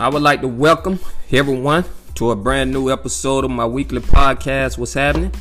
I 0.00 0.08
would 0.08 0.22
like 0.22 0.40
to 0.40 0.48
welcome 0.48 0.98
everyone 1.30 1.84
to 2.14 2.30
a 2.30 2.36
brand 2.36 2.72
new 2.72 2.90
episode 2.90 3.44
of 3.44 3.50
my 3.50 3.66
weekly 3.66 4.00
podcast, 4.00 4.78
What's 4.78 4.94
Happening? 4.94 5.34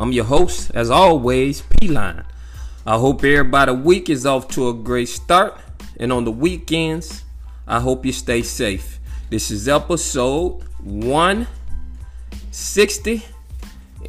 I'm 0.00 0.10
your 0.10 0.24
host, 0.24 0.72
as 0.74 0.90
always, 0.90 1.62
P 1.62 1.86
Line. 1.86 2.24
I 2.84 2.98
hope 2.98 3.22
everybody 3.22 3.70
week 3.70 4.10
is 4.10 4.26
off 4.26 4.48
to 4.48 4.68
a 4.68 4.74
great 4.74 5.08
start. 5.08 5.60
And 6.00 6.12
on 6.12 6.24
the 6.24 6.32
weekends, 6.32 7.22
I 7.68 7.78
hope 7.78 8.04
you 8.04 8.10
stay 8.10 8.42
safe. 8.42 8.98
This 9.30 9.52
is 9.52 9.68
episode 9.68 10.64
160. 10.80 13.22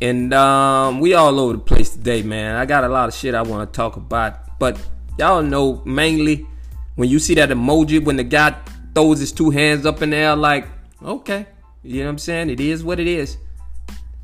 And 0.02 0.34
um, 0.34 1.00
we 1.00 1.14
all 1.14 1.40
over 1.40 1.54
the 1.54 1.60
place 1.60 1.92
today, 1.92 2.24
man. 2.24 2.56
I 2.56 2.66
got 2.66 2.86
a 2.86 2.90
lot 2.90 3.08
of 3.08 3.14
shit 3.14 3.36
I 3.36 3.44
want 3.44 3.72
to 3.72 3.78
talk 3.78 3.98
about. 3.98 4.58
But 4.58 4.80
y'all 5.20 5.44
know 5.44 5.84
mainly 5.86 6.48
when 6.96 7.08
you 7.08 7.20
see 7.20 7.36
that 7.36 7.50
emoji 7.50 8.04
when 8.04 8.16
the 8.16 8.24
guy 8.24 8.56
throws 8.96 9.20
his 9.20 9.32
two 9.32 9.52
hands 9.52 9.86
up 9.86 10.02
in 10.02 10.10
the 10.10 10.16
air, 10.16 10.36
like, 10.36 10.68
okay, 11.04 11.46
you 11.84 12.00
know 12.00 12.06
what 12.06 12.12
I'm 12.12 12.18
saying? 12.18 12.50
It 12.50 12.60
is 12.60 12.84
what 12.84 13.00
it 13.00 13.08
is. 13.08 13.38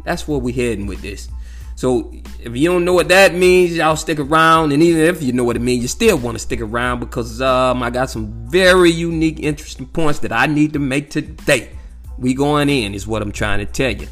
That's 0.03 0.27
where 0.27 0.39
we 0.39 0.53
heading 0.53 0.87
with 0.87 1.01
this. 1.01 1.29
So 1.75 2.11
if 2.39 2.55
you 2.55 2.69
don't 2.69 2.85
know 2.85 2.93
what 2.93 3.09
that 3.09 3.33
means, 3.33 3.75
y'all 3.75 3.95
stick 3.95 4.19
around. 4.19 4.71
And 4.71 4.81
even 4.83 5.01
if 5.01 5.21
you 5.21 5.33
know 5.33 5.43
what 5.43 5.55
it 5.55 5.61
means, 5.61 5.81
you 5.81 5.87
still 5.87 6.17
want 6.17 6.35
to 6.35 6.39
stick 6.39 6.61
around 6.61 6.99
because 6.99 7.41
um, 7.41 7.81
I 7.81 7.89
got 7.89 8.09
some 8.09 8.47
very 8.49 8.91
unique, 8.91 9.39
interesting 9.39 9.87
points 9.87 10.19
that 10.19 10.31
I 10.31 10.45
need 10.45 10.73
to 10.73 10.79
make 10.79 11.09
today. 11.09 11.71
We 12.17 12.33
going 12.33 12.69
in 12.69 12.93
is 12.93 13.07
what 13.07 13.21
I'm 13.21 13.31
trying 13.31 13.59
to 13.59 13.65
tell 13.65 13.91
you. 13.91 14.07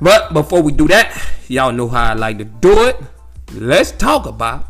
But 0.00 0.32
before 0.32 0.62
we 0.62 0.72
do 0.72 0.88
that, 0.88 1.30
y'all 1.48 1.72
know 1.72 1.88
how 1.88 2.04
I 2.10 2.14
like 2.14 2.38
to 2.38 2.44
do 2.44 2.84
it. 2.84 2.96
Let's 3.52 3.92
talk 3.92 4.26
about 4.26 4.66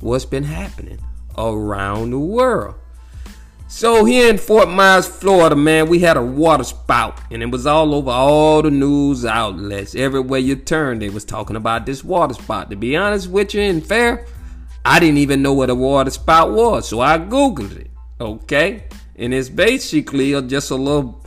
what's 0.00 0.24
been 0.24 0.44
happening 0.44 0.98
around 1.36 2.10
the 2.10 2.18
world. 2.18 2.76
So 3.66 4.04
here 4.04 4.28
in 4.28 4.38
Fort 4.38 4.68
Myers, 4.68 5.06
Florida, 5.06 5.56
man, 5.56 5.88
we 5.88 5.98
had 5.98 6.16
a 6.16 6.22
water 6.22 6.64
spout, 6.64 7.18
and 7.30 7.42
it 7.42 7.50
was 7.50 7.66
all 7.66 7.94
over 7.94 8.10
all 8.10 8.62
the 8.62 8.70
news 8.70 9.24
outlets. 9.24 9.94
Everywhere 9.94 10.40
you 10.40 10.54
turned, 10.54 11.02
they 11.02 11.08
was 11.08 11.24
talking 11.24 11.56
about 11.56 11.86
this 11.86 12.04
water 12.04 12.34
spout. 12.34 12.70
To 12.70 12.76
be 12.76 12.94
honest 12.94 13.28
with 13.28 13.54
you 13.54 13.62
and 13.62 13.84
fair, 13.84 14.26
I 14.84 15.00
didn't 15.00 15.18
even 15.18 15.42
know 15.42 15.54
what 15.54 15.70
a 15.70 15.74
water 15.74 16.10
spout 16.10 16.52
was, 16.52 16.88
so 16.88 17.00
I 17.00 17.18
googled 17.18 17.76
it. 17.76 17.90
Okay, 18.20 18.84
and 19.16 19.32
it's 19.32 19.48
basically 19.48 20.40
just 20.42 20.70
a 20.70 20.76
little 20.76 21.24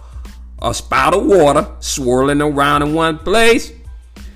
a 0.61 0.73
spout 0.73 1.13
of 1.13 1.25
water 1.25 1.69
swirling 1.79 2.41
around 2.41 2.83
in 2.83 2.93
one 2.93 3.17
place. 3.19 3.71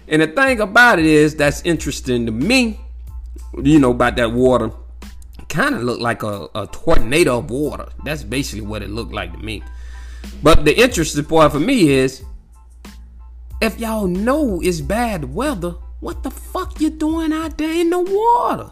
And 0.08 0.22
the 0.22 0.28
thing 0.28 0.60
about 0.60 1.00
it 1.00 1.06
is 1.06 1.36
that's 1.36 1.62
interesting 1.62 2.26
to 2.26 2.32
me, 2.32 2.82
you 3.64 3.80
know, 3.80 3.92
about 3.92 4.18
that 4.18 4.34
water 4.34 4.72
kind 5.52 5.76
of 5.76 5.84
looked 5.84 6.02
like 6.02 6.24
a, 6.24 6.48
a 6.56 6.66
tornado 6.68 7.40
of 7.40 7.52
water. 7.52 7.90
That's 8.04 8.24
basically 8.24 8.66
what 8.66 8.82
it 8.82 8.90
looked 8.90 9.14
like 9.14 9.34
to 9.34 9.38
me. 9.38 9.62
But 10.42 10.66
the 10.66 10.76
interesting 10.80 11.26
part 11.26 11.52
for 11.52 11.60
me 11.60 11.90
is 11.90 12.24
if 13.62 13.80
y'all 13.80 14.08
know 14.08 14.62
it's 14.62 14.82
bad 14.82 15.34
weather, 15.34 15.76
what 16.00 16.24
the 16.24 16.32
fuck 16.32 16.80
you 16.80 16.90
doing 16.90 17.34
out 17.34 17.58
there 17.58 17.74
in 17.74 17.90
the 17.90 18.00
water? 18.00 18.72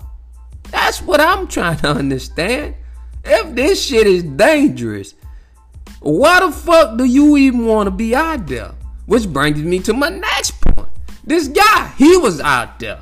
That's 0.71 1.01
what 1.01 1.19
I'm 1.19 1.47
trying 1.47 1.77
to 1.79 1.89
understand. 1.89 2.75
If 3.25 3.55
this 3.55 3.85
shit 3.85 4.07
is 4.07 4.23
dangerous, 4.23 5.13
why 5.99 6.39
the 6.39 6.51
fuck 6.51 6.97
do 6.97 7.03
you 7.03 7.35
even 7.37 7.65
want 7.65 7.87
to 7.87 7.91
be 7.91 8.15
out 8.15 8.47
there? 8.47 8.73
Which 9.05 9.27
brings 9.27 9.61
me 9.61 9.79
to 9.79 9.93
my 9.93 10.09
next 10.09 10.59
point. 10.61 10.87
This 11.25 11.47
guy, 11.49 11.93
he 11.97 12.15
was 12.17 12.39
out 12.39 12.79
there. 12.79 13.01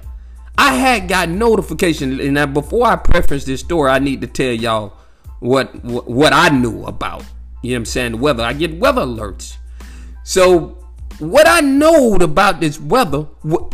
I 0.58 0.74
had 0.74 1.08
got 1.08 1.30
notification, 1.30 2.20
and 2.20 2.34
now 2.34 2.48
before 2.48 2.88
I 2.88 2.96
preference 2.96 3.46
this 3.46 3.60
story, 3.60 3.92
I 3.92 4.00
need 4.00 4.22
to 4.22 4.28
tell 4.28 4.52
y'all 4.52 4.94
what, 5.40 5.84
what 5.84 6.34
I 6.34 6.50
knew 6.50 6.84
about. 6.86 7.24
You 7.62 7.72
know 7.72 7.76
what 7.76 7.80
I'm 7.80 7.86
saying? 7.86 8.12
The 8.14 8.18
weather. 8.18 8.44
I 8.44 8.54
get 8.54 8.78
weather 8.80 9.02
alerts. 9.02 9.58
So 10.24 10.78
what 11.20 11.48
I 11.48 11.62
know 11.62 12.16
about 12.16 12.60
this 12.60 12.80
weather 12.80 13.28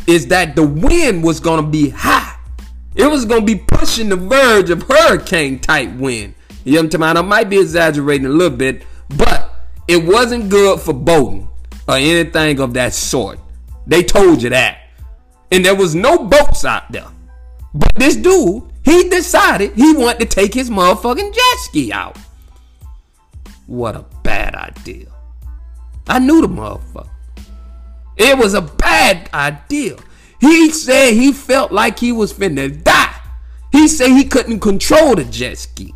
is 0.08 0.28
that 0.28 0.56
the 0.56 0.66
wind 0.66 1.24
was 1.24 1.40
gonna 1.40 1.68
be 1.68 1.90
high. 1.90 2.38
It 2.96 3.08
was 3.08 3.26
gonna 3.26 3.46
be 3.46 3.56
pushing 3.56 4.10
the 4.10 4.16
verge 4.16 4.70
of 4.70 4.84
hurricane 4.84 5.60
type 5.60 5.92
wind. 5.94 6.36
You 6.64 6.74
know 6.74 6.84
what 6.84 6.96
I'm 6.96 7.02
about? 7.02 7.18
I 7.18 7.22
might 7.22 7.50
be 7.50 7.60
exaggerating 7.60 8.28
a 8.28 8.30
little 8.30 8.56
bit, 8.56 8.84
but 9.18 9.52
it 9.88 10.06
wasn't 10.06 10.50
good 10.50 10.80
for 10.80 10.94
boating 10.94 11.50
or 11.88 11.96
anything 11.96 12.60
of 12.60 12.74
that 12.76 12.94
sort. 12.94 13.40
They 13.88 14.04
told 14.04 14.42
you 14.42 14.50
that 14.50 14.83
and 15.54 15.64
there 15.64 15.76
was 15.76 15.94
no 15.94 16.18
boats 16.18 16.66
out 16.66 16.92
there. 16.92 17.08
But 17.76 17.94
this 17.94 18.16
dude, 18.16 18.64
he 18.84 19.08
decided 19.08 19.74
he 19.76 19.94
wanted 19.94 20.22
to 20.22 20.26
take 20.26 20.52
his 20.52 20.72
motherfucking 20.72 21.32
jet 21.32 21.60
ski 21.60 21.94
out. 21.94 22.18
What 23.68 23.96
a 23.96 24.04
bad 24.24 24.56
idea. 24.56 25.08
I 26.08 26.18
knew 26.18 26.42
the 26.42 26.48
motherfucker. 26.48 27.08
It 28.18 28.36
was 28.36 28.56
a 28.56 28.62
bad 28.62 29.30
idea. 29.32 29.98
He 30.42 30.72
said 30.72 31.14
he 31.14 31.32
felt 31.32 31.72
like 31.72 32.00
he 32.00 32.12
was 32.12 32.34
finna 32.34 32.84
die. 32.84 33.16
He 33.72 33.88
said 33.88 34.10
he 34.10 34.26
couldn't 34.26 34.60
control 34.60 35.16
the 35.16 35.24
jet 35.24 35.60
ski. 35.60 35.94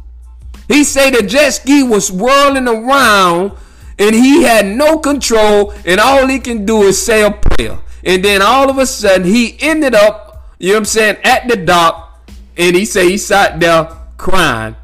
He 0.68 0.84
said 0.84 1.16
the 1.16 1.24
jet 1.24 1.52
ski 1.52 1.82
was 1.82 2.12
whirling 2.12 2.68
around 2.68 3.54
and 3.98 4.14
he 4.14 4.44
had 4.44 4.68
no 4.68 5.00
control 5.00 5.74
and 5.84 6.00
all 6.00 6.28
he 6.28 6.40
can 6.40 6.64
do 6.64 6.84
is 6.84 7.04
say 7.04 7.24
a 7.24 7.32
prayer. 7.32 7.80
And 8.08 8.24
then 8.24 8.42
all 8.42 8.70
of 8.70 8.78
a 8.78 8.86
sudden, 8.86 9.28
he 9.28 9.58
ended 9.60 9.94
up, 9.94 10.56
you 10.60 10.70
know 10.70 10.76
what 10.76 10.80
I'm 10.80 10.86
saying, 10.86 11.18
at 11.26 11.48
the 11.50 11.58
dock. 11.58 12.26
And 12.56 12.74
he 12.74 12.86
said 12.86 13.04
he 13.04 13.18
sat 13.18 13.60
there 13.60 13.90
crying 14.16 14.78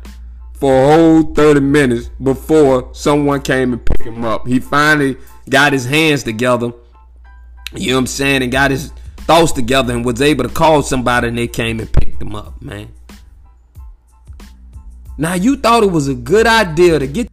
for 0.53 0.84
a 0.84 0.88
whole 0.94 1.34
30 1.34 1.61
minutes 1.61 2.09
before 2.22 2.89
someone 2.94 3.41
came 3.41 3.72
and 3.72 3.84
picked 3.84 4.03
him 4.03 4.25
up. 4.25 4.45
He 4.45 4.59
finally 4.59 5.16
got 5.50 5.72
his 5.72 5.85
hands 5.85 6.23
together, 6.23 6.73
you 7.73 7.91
know 7.91 7.95
what 7.95 8.00
I'm 8.00 8.07
saying, 8.07 8.44
and 8.44 8.51
got 8.51 8.72
his 8.72 8.91
thoughts 9.19 9.53
together 9.53 9.94
and 9.94 10.03
was 10.03 10.22
able 10.22 10.44
to 10.44 10.50
call 10.50 10.84
somebody 10.84 11.29
and 11.29 11.38
they 11.38 11.47
came 11.47 11.79
and 11.79 11.91
picked 11.91 12.22
him 12.22 12.35
up, 12.35 12.61
man. 12.61 12.90
Now 15.17 15.35
you 15.35 15.55
thought 15.55 15.84
it 15.84 15.91
was 15.91 16.09
a 16.09 16.14
good 16.14 16.46
idea 16.46 16.99
to 16.99 17.08
get 17.08 17.33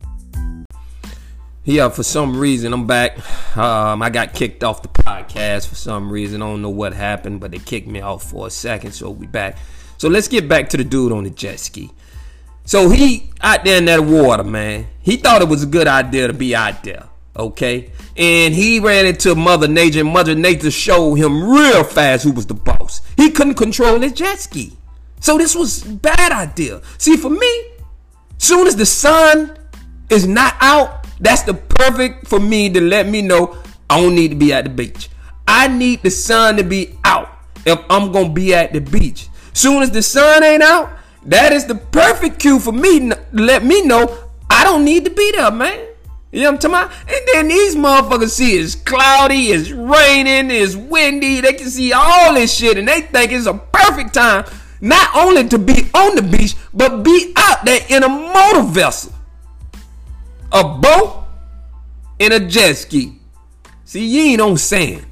yeah, 1.70 1.88
for 1.88 2.02
some 2.02 2.36
reason 2.36 2.72
I'm 2.72 2.86
back. 2.86 3.16
Um, 3.56 4.02
I 4.02 4.10
got 4.10 4.34
kicked 4.34 4.64
off 4.64 4.82
the 4.82 4.88
podcast 4.88 5.68
for 5.68 5.76
some 5.76 6.10
reason. 6.10 6.42
I 6.42 6.46
don't 6.46 6.62
know 6.62 6.70
what 6.70 6.92
happened, 6.92 7.40
but 7.40 7.52
they 7.52 7.58
kicked 7.58 7.86
me 7.86 8.00
off 8.00 8.30
for 8.30 8.46
a 8.46 8.50
second, 8.50 8.92
so 8.92 9.10
we 9.10 9.26
back. 9.26 9.56
So 9.96 10.08
let's 10.08 10.28
get 10.28 10.48
back 10.48 10.68
to 10.70 10.76
the 10.76 10.84
dude 10.84 11.12
on 11.12 11.24
the 11.24 11.30
jet 11.30 11.60
ski. 11.60 11.90
So 12.64 12.88
he 12.88 13.30
out 13.40 13.64
there 13.64 13.78
in 13.78 13.84
that 13.86 14.00
water, 14.00 14.44
man. 14.44 14.86
He 15.00 15.16
thought 15.16 15.42
it 15.42 15.48
was 15.48 15.62
a 15.62 15.66
good 15.66 15.86
idea 15.86 16.26
to 16.26 16.32
be 16.32 16.54
out 16.54 16.82
there, 16.84 17.08
okay? 17.36 17.92
And 18.16 18.54
he 18.54 18.80
ran 18.80 19.06
into 19.06 19.34
Mother 19.34 19.68
Nature, 19.68 20.00
and 20.00 20.12
Mother 20.12 20.34
Nature 20.34 20.70
showed 20.70 21.14
him 21.14 21.50
real 21.50 21.84
fast 21.84 22.24
who 22.24 22.32
was 22.32 22.46
the 22.46 22.54
boss. 22.54 23.00
He 23.16 23.30
couldn't 23.30 23.54
control 23.54 24.00
his 24.00 24.12
jet 24.12 24.38
ski. 24.38 24.76
So 25.20 25.38
this 25.38 25.54
was 25.54 25.82
bad 25.82 26.32
idea. 26.32 26.80
See, 26.98 27.16
for 27.16 27.30
me, 27.30 27.64
soon 28.38 28.66
as 28.66 28.76
the 28.76 28.86
sun 28.86 29.56
is 30.08 30.26
not 30.26 30.54
out, 30.60 30.99
that's 31.20 31.42
the 31.42 31.54
perfect 31.54 32.26
for 32.26 32.40
me 32.40 32.70
to 32.70 32.80
let 32.80 33.06
me 33.06 33.22
know 33.22 33.56
I 33.88 34.00
don't 34.00 34.14
need 34.14 34.28
to 34.28 34.36
be 34.36 34.52
at 34.52 34.64
the 34.64 34.70
beach. 34.70 35.10
I 35.46 35.68
need 35.68 36.02
the 36.02 36.10
sun 36.10 36.56
to 36.56 36.64
be 36.64 36.96
out 37.04 37.28
if 37.66 37.78
I'm 37.90 38.12
gonna 38.12 38.30
be 38.30 38.54
at 38.54 38.72
the 38.72 38.80
beach. 38.80 39.28
Soon 39.52 39.82
as 39.82 39.90
the 39.90 40.02
sun 40.02 40.42
ain't 40.42 40.62
out, 40.62 40.90
that 41.26 41.52
is 41.52 41.66
the 41.66 41.74
perfect 41.74 42.38
cue 42.38 42.58
for 42.58 42.72
me 42.72 43.10
to 43.10 43.18
let 43.32 43.64
me 43.64 43.82
know 43.82 44.16
I 44.48 44.64
don't 44.64 44.84
need 44.84 45.04
to 45.04 45.10
be 45.10 45.32
there, 45.32 45.50
man. 45.50 45.86
You 46.32 46.42
know 46.42 46.52
what 46.52 46.64
I'm 46.64 46.70
talking 46.72 46.88
about? 46.88 47.12
And 47.12 47.28
then 47.32 47.48
these 47.48 47.74
motherfuckers 47.74 48.30
see 48.30 48.52
it's 48.52 48.76
cloudy, 48.76 49.48
it's 49.48 49.70
raining, 49.70 50.50
it's 50.50 50.76
windy. 50.76 51.40
They 51.40 51.54
can 51.54 51.68
see 51.68 51.92
all 51.92 52.34
this 52.34 52.54
shit 52.54 52.78
and 52.78 52.86
they 52.86 53.00
think 53.00 53.32
it's 53.32 53.46
a 53.46 53.54
perfect 53.54 54.14
time 54.14 54.44
not 54.80 55.14
only 55.14 55.48
to 55.48 55.58
be 55.58 55.90
on 55.92 56.14
the 56.14 56.22
beach, 56.22 56.54
but 56.72 57.02
be 57.02 57.32
out 57.36 57.64
there 57.64 57.80
in 57.88 58.02
a 58.02 58.08
motor 58.08 58.62
vessel, 58.62 59.12
a 60.52 60.64
boat, 60.64 61.24
and 62.18 62.32
a 62.32 62.40
jet 62.40 62.74
ski. 62.74 63.14
See, 63.84 64.06
you 64.06 64.32
ain't 64.32 64.40
on 64.40 64.56
sand. 64.56 65.06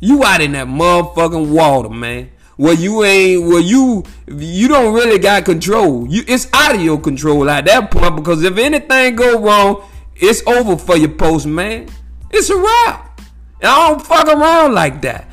You 0.00 0.24
out 0.24 0.40
in 0.40 0.52
that 0.52 0.66
motherfucking 0.66 1.52
water, 1.52 1.90
man. 1.90 2.30
Where 2.56 2.74
you 2.74 3.04
ain't, 3.04 3.46
where 3.46 3.60
you, 3.60 4.04
you 4.26 4.66
don't 4.66 4.94
really 4.94 5.18
got 5.18 5.44
control. 5.44 6.06
You, 6.08 6.24
it's 6.26 6.48
out 6.52 6.74
of 6.74 6.80
your 6.80 7.00
control 7.00 7.48
at 7.48 7.66
that 7.66 7.90
point 7.90 8.16
because 8.16 8.42
if 8.42 8.56
anything 8.56 9.14
go 9.14 9.40
wrong, 9.40 9.84
it's 10.16 10.44
over 10.46 10.76
for 10.76 10.96
your 10.96 11.10
post, 11.10 11.46
man. 11.46 11.88
It's 12.30 12.50
a 12.50 12.56
wrap. 12.56 13.20
And 13.60 13.70
I 13.70 13.88
don't 13.88 14.04
fuck 14.04 14.26
around 14.26 14.74
like 14.74 15.02
that. 15.02 15.30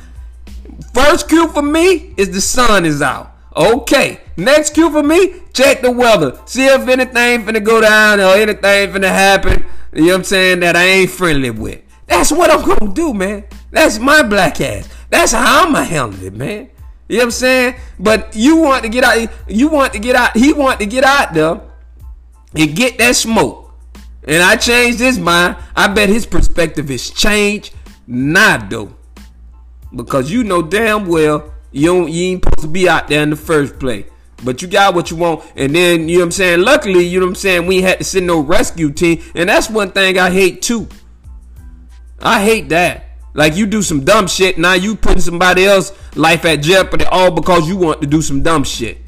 First 0.94 1.28
cue 1.28 1.48
for 1.48 1.62
me 1.62 2.14
is 2.16 2.30
the 2.30 2.40
sun 2.40 2.84
is 2.84 3.02
out. 3.02 3.35
Okay. 3.56 4.20
Next 4.36 4.74
cue 4.74 4.90
for 4.90 5.02
me, 5.02 5.40
check 5.54 5.80
the 5.80 5.90
weather. 5.90 6.38
See 6.44 6.66
if 6.66 6.86
anything 6.88 7.44
finna 7.44 7.64
go 7.64 7.80
down 7.80 8.20
or 8.20 8.34
anything 8.34 8.90
finna 8.92 9.08
happen. 9.08 9.64
You 9.94 10.02
know 10.02 10.06
what 10.08 10.14
I'm 10.16 10.24
saying? 10.24 10.60
That 10.60 10.76
I 10.76 10.84
ain't 10.84 11.10
friendly 11.10 11.50
with. 11.50 11.80
That's 12.06 12.30
what 12.30 12.50
I'm 12.50 12.66
gonna 12.66 12.92
do, 12.92 13.14
man. 13.14 13.44
That's 13.70 13.98
my 13.98 14.22
black 14.22 14.60
ass. 14.60 14.88
That's 15.08 15.32
how 15.32 15.64
I'm 15.64 15.72
gonna 15.72 15.86
handle 15.86 16.22
it, 16.22 16.34
man. 16.34 16.68
You 17.08 17.18
know 17.18 17.22
what 17.22 17.24
I'm 17.24 17.30
saying? 17.30 17.74
But 17.98 18.36
you 18.36 18.56
want 18.56 18.82
to 18.82 18.90
get 18.90 19.04
out. 19.04 19.30
You 19.48 19.68
want 19.68 19.94
to 19.94 19.98
get 19.98 20.16
out. 20.16 20.36
He 20.36 20.52
want 20.52 20.80
to 20.80 20.86
get 20.86 21.04
out 21.04 21.32
there 21.32 21.60
and 22.54 22.76
get 22.76 22.98
that 22.98 23.16
smoke. 23.16 23.72
And 24.24 24.42
I 24.42 24.56
changed 24.56 24.98
his 24.98 25.18
mind. 25.18 25.56
I 25.74 25.88
bet 25.88 26.08
his 26.08 26.26
perspective 26.26 26.88
has 26.90 27.08
changed. 27.08 27.74
Not 28.06 28.68
though. 28.68 28.94
Because 29.94 30.30
you 30.30 30.44
know 30.44 30.62
damn 30.62 31.06
well 31.06 31.52
you 31.72 31.86
don't, 31.86 32.10
you 32.10 32.32
ain't 32.32 32.44
supposed 32.44 32.66
to 32.66 32.68
be 32.68 32.88
out 32.88 33.08
there 33.08 33.22
in 33.22 33.30
the 33.30 33.36
first 33.36 33.78
place. 33.78 34.06
But 34.44 34.60
you 34.60 34.68
got 34.68 34.94
what 34.94 35.10
you 35.10 35.16
want. 35.16 35.44
And 35.56 35.74
then, 35.74 36.08
you 36.08 36.16
know 36.16 36.20
what 36.20 36.26
I'm 36.26 36.32
saying? 36.32 36.60
Luckily, 36.60 37.04
you 37.04 37.20
know 37.20 37.26
what 37.26 37.30
I'm 37.30 37.36
saying? 37.36 37.66
We 37.66 37.82
had 37.82 37.98
to 37.98 38.04
send 38.04 38.26
no 38.26 38.40
rescue 38.40 38.92
team. 38.92 39.22
And 39.34 39.48
that's 39.48 39.70
one 39.70 39.92
thing 39.92 40.18
I 40.18 40.30
hate 40.30 40.62
too. 40.62 40.88
I 42.20 42.42
hate 42.42 42.68
that. 42.70 43.04
Like 43.34 43.54
you 43.54 43.66
do 43.66 43.82
some 43.82 44.02
dumb 44.02 44.28
shit, 44.28 44.56
now 44.56 44.72
you 44.72 44.96
putting 44.96 45.20
somebody 45.20 45.66
else 45.66 45.92
life 46.16 46.46
at 46.46 46.62
jeopardy 46.62 47.04
all 47.04 47.30
because 47.30 47.68
you 47.68 47.76
want 47.76 48.00
to 48.00 48.06
do 48.06 48.22
some 48.22 48.42
dumb 48.42 48.64
shit. 48.64 48.98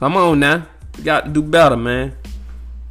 Come 0.00 0.16
on 0.16 0.40
now. 0.40 0.66
You 0.96 1.04
got 1.04 1.26
to 1.26 1.30
do 1.30 1.42
better, 1.42 1.76
man. 1.76 2.16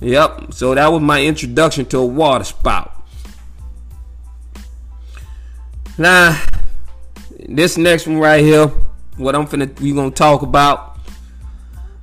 Yep. 0.01 0.53
So 0.53 0.75
that 0.75 0.87
was 0.91 1.01
my 1.01 1.23
introduction 1.23 1.85
to 1.87 1.97
a 1.97 2.05
water 2.05 2.43
spout. 2.43 3.03
Now, 5.97 6.39
this 7.47 7.77
next 7.77 8.07
one 8.07 8.19
right 8.19 8.43
here, 8.43 8.67
what 9.17 9.35
I'm 9.35 9.47
finna 9.47 9.79
we 9.79 9.93
gonna 9.93 10.11
talk 10.11 10.41
about. 10.41 10.97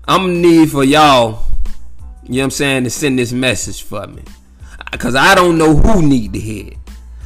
I'm 0.05 0.41
need 0.43 0.71
for 0.71 0.85
y'all, 0.85 1.47
you 2.25 2.35
know 2.35 2.39
what 2.39 2.45
I'm 2.45 2.51
saying, 2.51 2.85
to 2.85 2.91
send 2.91 3.19
this 3.19 3.33
message 3.33 3.83
for 3.83 4.07
me. 4.07 4.23
Cause 4.99 5.15
I 5.15 5.35
don't 5.35 5.57
know 5.57 5.75
who 5.75 6.03
need 6.03 6.33
to 6.35 6.39
hear. 6.39 6.73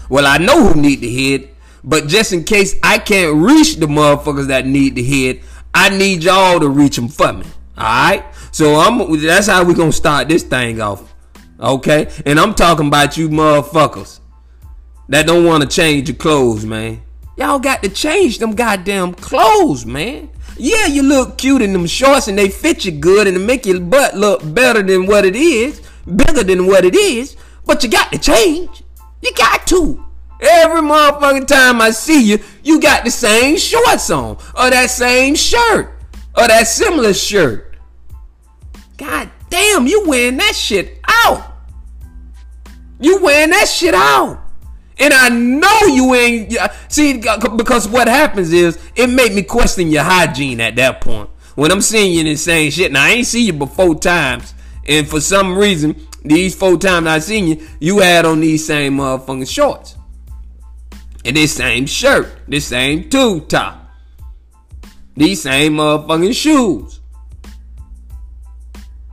Well, 0.08 0.26
I 0.26 0.38
know 0.38 0.68
who 0.68 0.80
need 0.80 1.00
to 1.00 1.08
hear 1.08 1.48
but 1.86 2.08
just 2.08 2.32
in 2.32 2.42
case 2.42 2.74
I 2.82 2.98
can't 2.98 3.36
reach 3.36 3.76
the 3.76 3.86
motherfuckers 3.86 4.48
that 4.48 4.66
need 4.66 4.96
to 4.96 5.02
hear 5.02 5.40
I 5.72 5.90
need 5.90 6.24
y'all 6.24 6.58
to 6.58 6.68
reach 6.68 6.96
them 6.96 7.08
for 7.08 7.32
me. 7.32 7.46
Alright? 7.78 8.24
So 8.50 8.74
I'm 8.76 9.20
that's 9.22 9.46
how 9.46 9.62
we 9.62 9.72
gonna 9.72 9.92
start 9.92 10.28
this 10.28 10.42
thing 10.42 10.80
off. 10.80 11.14
Okay? 11.60 12.10
And 12.26 12.40
I'm 12.40 12.54
talking 12.54 12.88
about 12.88 13.16
you 13.16 13.28
motherfuckers 13.28 14.20
that 15.08 15.26
don't 15.26 15.44
want 15.44 15.62
to 15.62 15.68
change 15.68 16.08
your 16.08 16.16
clothes, 16.16 16.66
man. 16.66 17.02
Y'all 17.36 17.58
got 17.58 17.82
to 17.82 17.88
change 17.88 18.38
them 18.38 18.54
goddamn 18.54 19.12
clothes, 19.14 19.84
man. 19.84 20.30
Yeah, 20.56 20.86
you 20.86 21.02
look 21.02 21.36
cute 21.36 21.60
in 21.60 21.74
them 21.74 21.86
shorts 21.86 22.28
and 22.28 22.38
they 22.38 22.48
fit 22.48 22.84
you 22.86 22.92
good 22.92 23.26
and 23.26 23.46
make 23.46 23.66
your 23.66 23.80
butt 23.80 24.16
look 24.16 24.40
better 24.54 24.82
than 24.82 25.06
what 25.06 25.26
it 25.26 25.36
is, 25.36 25.82
bigger 26.06 26.42
than 26.42 26.66
what 26.66 26.84
it 26.84 26.94
is, 26.94 27.36
but 27.66 27.82
you 27.82 27.90
got 27.90 28.10
to 28.12 28.18
change. 28.18 28.82
You 29.20 29.32
got 29.36 29.66
to. 29.66 30.02
Every 30.40 30.80
motherfucking 30.80 31.46
time 31.46 31.80
I 31.80 31.90
see 31.90 32.22
you, 32.22 32.38
you 32.62 32.80
got 32.80 33.04
the 33.04 33.10
same 33.10 33.56
shorts 33.58 34.10
on, 34.10 34.36
or 34.56 34.70
that 34.70 34.90
same 34.90 35.34
shirt, 35.34 35.94
or 36.36 36.48
that 36.48 36.66
similar 36.66 37.12
shirt. 37.12 37.76
God 38.96 39.30
damn, 39.50 39.86
you 39.86 40.04
wearing 40.06 40.36
that 40.38 40.54
shit 40.54 41.00
out. 41.06 41.54
You 42.98 43.22
wearing 43.22 43.50
that 43.50 43.68
shit 43.68 43.94
out. 43.94 44.45
And 44.98 45.12
I 45.12 45.28
know 45.28 45.94
you 45.94 46.14
ain't 46.14 46.56
see 46.88 47.19
because 47.19 47.87
what 47.88 48.08
happens 48.08 48.52
is 48.52 48.78
it 48.94 49.08
made 49.08 49.32
me 49.34 49.43
question 49.43 49.90
your 49.90 50.04
hygiene 50.04 50.60
at 50.60 50.76
that 50.76 51.00
point. 51.00 51.28
When 51.54 51.70
I'm 51.70 51.82
seeing 51.82 52.12
you 52.14 52.20
in 52.20 52.26
the 52.26 52.37
same 52.37 52.70
shit. 52.70 52.93
Now 52.93 53.04
I 53.04 53.10
ain't 53.10 53.26
seen 53.26 53.46
you 53.46 53.52
but 53.52 53.66
four 53.66 53.94
times, 53.94 54.54
and 54.87 55.08
for 55.08 55.20
some 55.20 55.56
reason 55.56 55.96
these 56.25 56.54
four 56.54 56.76
times 56.76 57.06
I 57.06 57.19
seen 57.19 57.46
you, 57.46 57.66
you 57.78 57.98
had 57.98 58.25
on 58.25 58.40
these 58.40 58.66
same 58.66 58.98
motherfucking 58.98 59.48
shorts, 59.48 59.96
and 61.25 61.37
this 61.37 61.54
same 61.54 61.87
shirt, 61.87 62.28
this 62.49 62.66
same 62.66 63.08
tube 63.08 63.49
top, 63.49 63.90
these 65.14 65.42
same 65.42 65.75
motherfucking 65.75 66.34
shoes. 66.34 67.00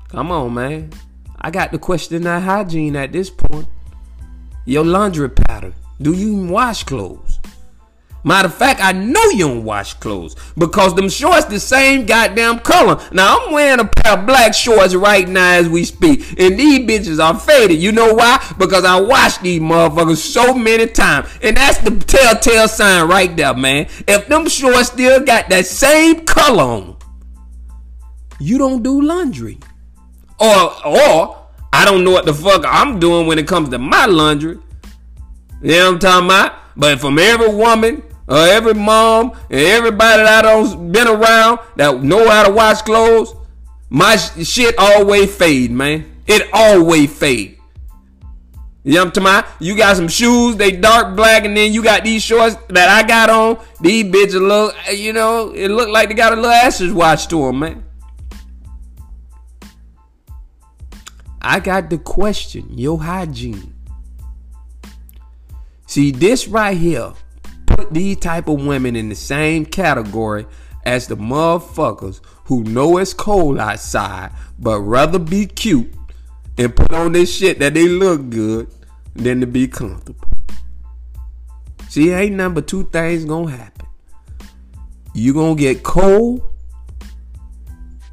Come 0.10 0.32
on, 0.32 0.54
man. 0.54 0.92
I 1.40 1.52
got 1.52 1.72
to 1.72 1.78
question 1.78 2.24
that 2.24 2.44
hygiene 2.44 2.96
at 2.96 3.12
this 3.12 3.30
point. 3.30 3.68
Your 4.66 4.86
laundry 4.86 5.30
pattern. 5.30 5.74
Do 6.02 6.14
you 6.14 6.34
even 6.34 6.50
wash 6.50 6.84
clothes? 6.84 7.40
Matter 8.26 8.48
of 8.48 8.54
fact, 8.54 8.80
I 8.82 8.94
know 8.94 9.24
you 9.32 9.48
don't 9.48 9.66
wash 9.66 9.96
clothes 9.96 10.38
because 10.58 10.96
them 10.96 11.10
shorts 11.10 11.46
the 11.46 11.60
same 11.60 12.06
goddamn 12.06 12.60
color. 12.60 13.02
Now 13.12 13.40
I'm 13.40 13.52
wearing 13.52 13.82
a 13.82 13.86
pair 13.86 14.18
of 14.18 14.26
black 14.26 14.54
shorts 14.54 14.96
right 14.96 15.28
now 15.28 15.52
as 15.56 15.68
we 15.68 15.84
speak, 15.84 16.40
and 16.40 16.58
these 16.58 16.80
bitches 16.88 17.22
are 17.22 17.38
faded. 17.38 17.82
You 17.82 17.92
know 17.92 18.14
why? 18.14 18.42
Because 18.58 18.86
I 18.86 19.00
washed 19.02 19.42
these 19.42 19.60
motherfuckers 19.60 20.18
so 20.18 20.54
many 20.54 20.88
times, 20.88 21.28
and 21.42 21.58
that's 21.58 21.80
the 21.80 21.92
telltale 21.92 22.70
sign 22.70 23.10
right 23.10 23.36
there, 23.36 23.54
man. 23.54 23.88
If 24.08 24.28
them 24.28 24.48
shorts 24.48 24.88
still 24.88 25.20
got 25.26 25.50
that 25.50 25.66
same 25.66 26.24
color 26.24 26.64
on, 26.64 26.96
you 28.40 28.58
don't 28.58 28.84
do 28.84 29.02
laundry, 29.02 29.60
or 30.40 30.88
or 30.88 31.43
I 31.74 31.86
don't 31.86 32.04
know 32.04 32.12
what 32.12 32.26
the 32.26 32.34
fuck 32.36 32.64
I'm 32.68 33.00
doing 33.00 33.26
when 33.26 33.40
it 33.40 33.48
comes 33.48 33.70
to 33.70 33.80
my 33.80 34.06
laundry. 34.06 34.60
You 35.64 35.72
know 35.72 35.86
what 35.86 35.94
I'm 35.94 36.00
talking 36.00 36.26
about? 36.28 36.54
But 36.78 37.00
from 37.00 37.18
every 37.18 37.50
woman 37.50 38.04
or 38.28 38.38
every 38.38 38.76
mom 38.76 39.32
and 39.50 39.60
everybody 39.60 40.22
that 40.22 40.46
I 40.46 40.52
have 40.52 40.92
been 40.92 41.08
around 41.08 41.60
that 41.78 42.04
know 42.04 42.30
how 42.30 42.44
to 42.44 42.54
wash 42.54 42.84
clothes, 42.84 43.34
my 43.90 44.18
shit 44.18 44.76
always 44.78 45.36
fade, 45.36 45.72
man. 45.72 46.06
It 46.28 46.48
always 46.54 47.12
fade. 47.12 47.58
You 48.84 48.94
know 48.94 49.00
what 49.00 49.18
I'm 49.18 49.24
talking 49.24 49.30
about? 49.30 49.62
You 49.62 49.76
got 49.76 49.96
some 49.96 50.08
shoes, 50.08 50.56
they 50.58 50.72
dark 50.72 51.16
black, 51.16 51.44
and 51.44 51.58
then 51.58 51.74
you 51.74 51.84
got 51.84 52.04
these 52.04 52.22
shorts 52.22 52.56
that 52.70 52.90
I 52.90 53.08
got 53.08 53.32
on. 53.32 53.66
These 53.82 54.06
bitches 54.06 54.48
look, 54.48 54.76
you 54.94 55.12
know, 55.12 55.50
it 55.52 55.70
look 55.70 55.90
like 55.90 56.10
they 56.10 56.14
got 56.14 56.34
a 56.34 56.36
little 56.36 56.52
acid 56.52 56.92
wash 56.92 57.26
to 57.28 57.48
them, 57.48 57.60
man. 57.60 57.83
I 61.44 61.60
got 61.60 61.90
to 61.90 61.98
question 61.98 62.68
your 62.70 63.02
hygiene. 63.02 63.74
See, 65.88 66.12
this 66.12 66.48
right 66.48 66.78
here 66.78 67.14
put 67.66 67.94
these 67.94 68.18
type 68.18 68.48
of 68.48 68.66
women 68.66 68.96
in 68.96 69.10
the 69.10 69.16
same 69.16 69.66
category 69.66 70.46
as 70.86 71.08
the 71.08 71.18
motherfuckers 71.18 72.22
who 72.46 72.64
know 72.64 72.98
it's 72.98 73.14
cold 73.14 73.58
outside 73.58 74.32
but 74.60 74.80
rather 74.80 75.20
be 75.20 75.46
cute 75.46 75.94
and 76.58 76.76
put 76.76 76.92
on 76.94 77.12
this 77.12 77.36
shit 77.36 77.60
that 77.60 77.74
they 77.74 77.88
look 77.88 78.30
good 78.30 78.68
than 79.16 79.42
to 79.42 79.48
be 79.48 79.68
comfortable. 79.68 80.28
See, 81.90 82.12
ain't 82.12 82.36
number 82.36 82.62
two 82.62 82.86
things 82.86 83.26
gonna 83.26 83.52
happen. 83.52 83.88
You 85.14 85.34
gonna 85.34 85.56
get 85.56 85.84
cold 85.84 86.42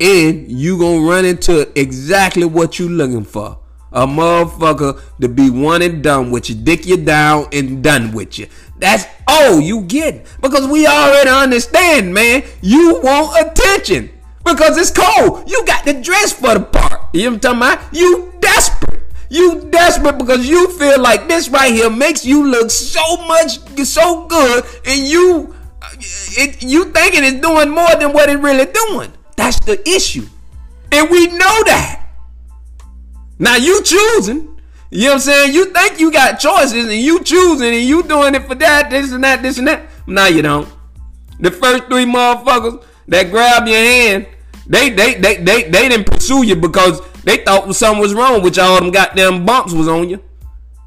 and 0.00 0.50
you 0.50 0.78
gonna 0.78 1.07
run 1.07 1.25
into 1.25 1.71
exactly 1.78 2.45
what 2.45 2.78
you 2.78 2.88
looking 2.88 3.25
for. 3.25 3.59
A 3.92 4.07
motherfucker 4.07 5.00
to 5.21 5.28
be 5.28 5.50
one 5.50 5.83
and 5.83 6.02
done 6.02 6.30
with 6.30 6.49
you, 6.49 6.54
dick 6.54 6.87
you 6.87 6.97
down 6.97 7.47
and 7.52 7.83
done 7.83 8.12
with 8.12 8.38
you. 8.38 8.47
That's 8.78 9.04
all 9.28 9.61
you 9.61 9.83
get. 9.83 10.26
Because 10.40 10.66
we 10.66 10.87
already 10.87 11.28
understand, 11.28 12.14
man. 12.14 12.45
You 12.62 13.00
want 13.02 13.47
attention. 13.47 14.11
Because 14.45 14.78
it's 14.78 14.90
cold. 14.90 15.49
You 15.50 15.64
got 15.66 15.85
to 15.85 16.00
dress 16.00 16.33
for 16.33 16.54
the 16.54 16.61
part. 16.61 17.00
You 17.12 17.25
know 17.25 17.37
what 17.37 17.45
I'm 17.45 17.59
talking 17.59 17.59
about? 17.59 17.95
You 17.95 18.33
desperate. 18.40 19.02
You 19.28 19.69
desperate 19.71 20.19
because 20.19 20.49
you 20.49 20.69
feel 20.78 21.00
like 21.00 21.28
this 21.28 21.49
right 21.50 21.73
here 21.73 21.90
makes 21.90 22.25
you 22.25 22.47
look 22.49 22.71
so 22.71 23.16
much, 23.28 23.59
so 23.85 24.26
good, 24.26 24.64
and 24.85 25.07
you 25.07 25.54
uh, 25.80 25.88
it, 25.97 26.62
you 26.64 26.87
thinking 26.87 27.23
it's 27.23 27.40
doing 27.40 27.69
more 27.69 27.95
than 27.95 28.12
what 28.12 28.28
it 28.28 28.38
really 28.38 28.66
doing. 28.66 29.12
That's 29.40 29.59
the 29.61 29.80
issue. 29.88 30.26
And 30.92 31.09
we 31.09 31.28
know 31.28 31.64
that. 31.64 32.11
Now 33.38 33.56
you 33.56 33.82
choosing. 33.82 34.61
You 34.90 35.04
know 35.04 35.09
what 35.09 35.14
I'm 35.14 35.20
saying? 35.20 35.54
You 35.54 35.64
think 35.73 35.99
you 35.99 36.12
got 36.12 36.38
choices 36.38 36.85
and 36.85 37.00
you 37.00 37.25
choosing 37.25 37.73
and 37.73 37.82
you 37.82 38.02
doing 38.02 38.35
it 38.35 38.44
for 38.47 38.54
that, 38.56 38.90
this 38.90 39.12
and 39.12 39.25
that, 39.25 39.40
this 39.40 39.56
and 39.56 39.66
that. 39.66 39.88
Now 40.06 40.26
you 40.26 40.42
don't. 40.42 40.68
The 41.38 41.50
first 41.50 41.85
three 41.87 42.04
motherfuckers 42.04 42.85
that 43.09 43.30
grab 43.30 43.66
your 43.66 43.78
hand, 43.78 44.26
they 44.66 44.90
they 44.90 45.14
they 45.14 45.37
they 45.37 45.62
they 45.70 45.88
didn't 45.88 46.06
pursue 46.06 46.44
you 46.44 46.56
because 46.56 47.00
they 47.25 47.38
thought 47.38 47.75
something 47.75 47.99
was 47.99 48.12
wrong 48.12 48.42
with 48.42 48.59
y'all. 48.59 48.78
Them 48.78 48.90
goddamn 48.90 49.47
bumps 49.47 49.73
was 49.73 49.88
on 49.88 50.11
you, 50.11 50.23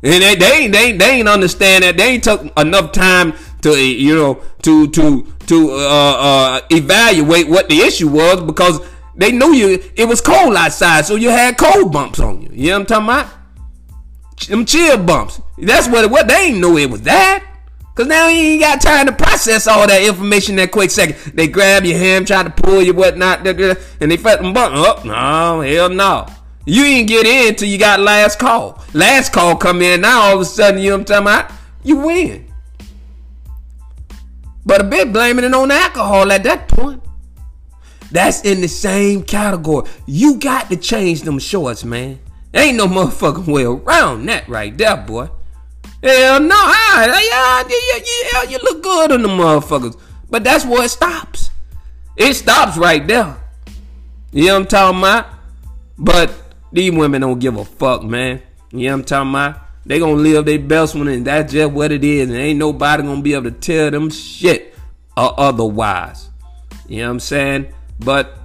and 0.03 0.21
they 0.21 0.35
they 0.35 0.67
they 0.67 0.91
they 0.91 1.09
ain't 1.09 1.27
understand 1.27 1.83
that. 1.83 1.97
They 1.97 2.09
ain't 2.09 2.23
took 2.23 2.55
enough 2.59 2.91
time 2.91 3.33
to 3.63 3.71
you 3.71 4.15
know 4.15 4.43
to 4.61 4.87
to 4.89 5.32
to 5.47 5.71
uh, 5.71 5.75
uh, 5.75 6.61
evaluate 6.69 7.47
what 7.47 7.69
the 7.69 7.79
issue 7.79 8.09
was 8.09 8.41
because 8.41 8.79
they 9.15 9.31
knew 9.31 9.53
you. 9.53 9.83
It 9.95 10.07
was 10.07 10.21
cold 10.21 10.55
outside, 10.55 11.05
so 11.05 11.15
you 11.15 11.29
had 11.29 11.57
cold 11.57 11.91
bumps 11.91 12.19
on 12.19 12.41
you. 12.41 12.49
You 12.51 12.69
know 12.69 12.79
what 12.79 12.91
I'm 12.91 13.05
talking 13.05 13.29
about? 13.29 14.47
Them 14.47 14.65
chill 14.65 14.97
bumps. 14.97 15.41
That's 15.57 15.87
what. 15.87 16.09
What 16.09 16.27
they 16.27 16.47
ain't 16.47 16.59
know 16.59 16.77
it 16.77 16.89
was 16.89 17.01
that. 17.03 17.45
Cause 17.95 18.07
now 18.07 18.27
you 18.27 18.53
ain't 18.53 18.61
got 18.61 18.81
time 18.81 19.05
to 19.05 19.11
process 19.11 19.67
all 19.67 19.85
that 19.85 20.01
information 20.01 20.55
that 20.55 20.71
quick 20.71 20.89
second. 20.89 21.15
They 21.35 21.47
grab 21.47 21.85
your 21.85 21.99
hand, 21.99 22.25
try 22.25 22.41
to 22.41 22.49
pull 22.49 22.81
you, 22.81 22.91
whatnot, 22.91 23.45
and 23.45 24.11
they 24.11 24.17
felt 24.17 24.41
them 24.41 24.51
button. 24.51 24.79
Oh, 24.79 24.99
no, 25.05 25.61
hell 25.61 25.89
no. 25.89 26.25
You 26.65 26.83
ain't 26.85 27.07
get 27.07 27.27
in 27.27 27.53
till 27.53 27.67
you 27.67 27.77
got 27.77 27.99
last 27.99 28.39
call. 28.39 28.83
Last 28.93 29.31
call 29.31 29.55
come 29.57 29.83
in, 29.83 30.01
now 30.01 30.21
all 30.21 30.35
of 30.35 30.41
a 30.41 30.45
sudden, 30.45 30.81
you 30.81 30.89
know 30.89 30.97
what 30.97 31.11
I'm 31.11 31.23
talking 31.23 31.49
about? 31.49 31.51
You 31.83 31.97
win. 31.97 32.52
But 34.65 34.81
a 34.81 34.83
bit 34.83 35.11
blaming 35.11 35.45
it 35.45 35.53
on 35.53 35.71
alcohol 35.71 36.31
at 36.31 36.43
that 36.43 36.67
point. 36.67 37.01
That's 38.11 38.41
in 38.43 38.61
the 38.61 38.67
same 38.67 39.23
category. 39.23 39.89
You 40.05 40.37
got 40.37 40.69
to 40.69 40.77
change 40.77 41.23
them 41.23 41.39
shorts, 41.39 41.83
man. 41.83 42.19
Ain't 42.53 42.77
no 42.77 42.87
motherfucking 42.87 43.51
way 43.51 43.63
around 43.63 44.27
that 44.27 44.47
right 44.47 44.77
there, 44.77 44.97
boy. 44.97 45.29
Hell 46.03 46.39
no, 46.39 46.55
ah, 46.55 47.05
yeah, 47.05 47.63
yeah, 47.67 48.03
yeah, 48.33 48.49
you 48.49 48.59
look 48.61 48.83
good 48.83 49.11
on 49.13 49.21
the 49.21 49.27
motherfuckers. 49.27 49.99
But 50.29 50.43
that's 50.43 50.65
where 50.65 50.83
it 50.83 50.89
stops. 50.89 51.49
It 52.15 52.33
stops 52.35 52.77
right 52.77 53.05
there. 53.07 53.37
You 54.31 54.47
know 54.47 54.53
what 54.53 54.61
I'm 54.61 54.67
talking 54.67 54.99
about? 54.99 55.27
But 55.97 56.33
these 56.71 56.91
women 56.91 57.21
don't 57.21 57.39
give 57.39 57.57
a 57.57 57.65
fuck, 57.65 58.03
man. 58.03 58.41
You 58.71 58.87
know 58.87 58.93
what 58.93 58.99
I'm 58.99 59.05
talking 59.05 59.29
about? 59.31 59.62
They 59.85 59.99
gonna 59.99 60.13
live 60.13 60.45
their 60.45 60.59
best 60.59 60.95
one, 60.95 61.07
and 61.09 61.25
that's 61.25 61.51
just 61.51 61.71
what 61.71 61.91
it 61.91 62.03
is. 62.03 62.29
And 62.29 62.37
ain't 62.37 62.59
nobody 62.59 63.03
gonna 63.03 63.21
be 63.21 63.33
able 63.33 63.45
to 63.45 63.51
tell 63.51 63.91
them 63.91 64.09
shit 64.09 64.73
or 65.17 65.37
otherwise. 65.39 66.29
You 66.87 66.99
know 66.99 67.07
what 67.07 67.11
I'm 67.11 67.19
saying? 67.19 67.73
But 67.99 68.37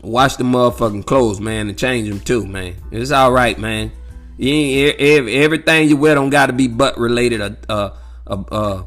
watch 0.00 0.36
the 0.36 0.44
motherfucking 0.44 1.06
clothes, 1.06 1.40
man, 1.40 1.68
and 1.68 1.78
change 1.78 2.08
them 2.08 2.20
too, 2.20 2.46
man. 2.46 2.76
It's 2.90 3.10
all 3.10 3.32
right, 3.32 3.58
man. 3.58 3.92
You 4.38 4.92
everything 4.98 5.88
you 5.88 5.96
wear 5.96 6.14
don't 6.16 6.30
got 6.30 6.46
to 6.46 6.52
be 6.52 6.66
butt 6.66 6.98
related 6.98 7.40
or 7.40 7.56
uh, 7.68 7.90
uh, 8.26 8.42
uh, 8.50 8.84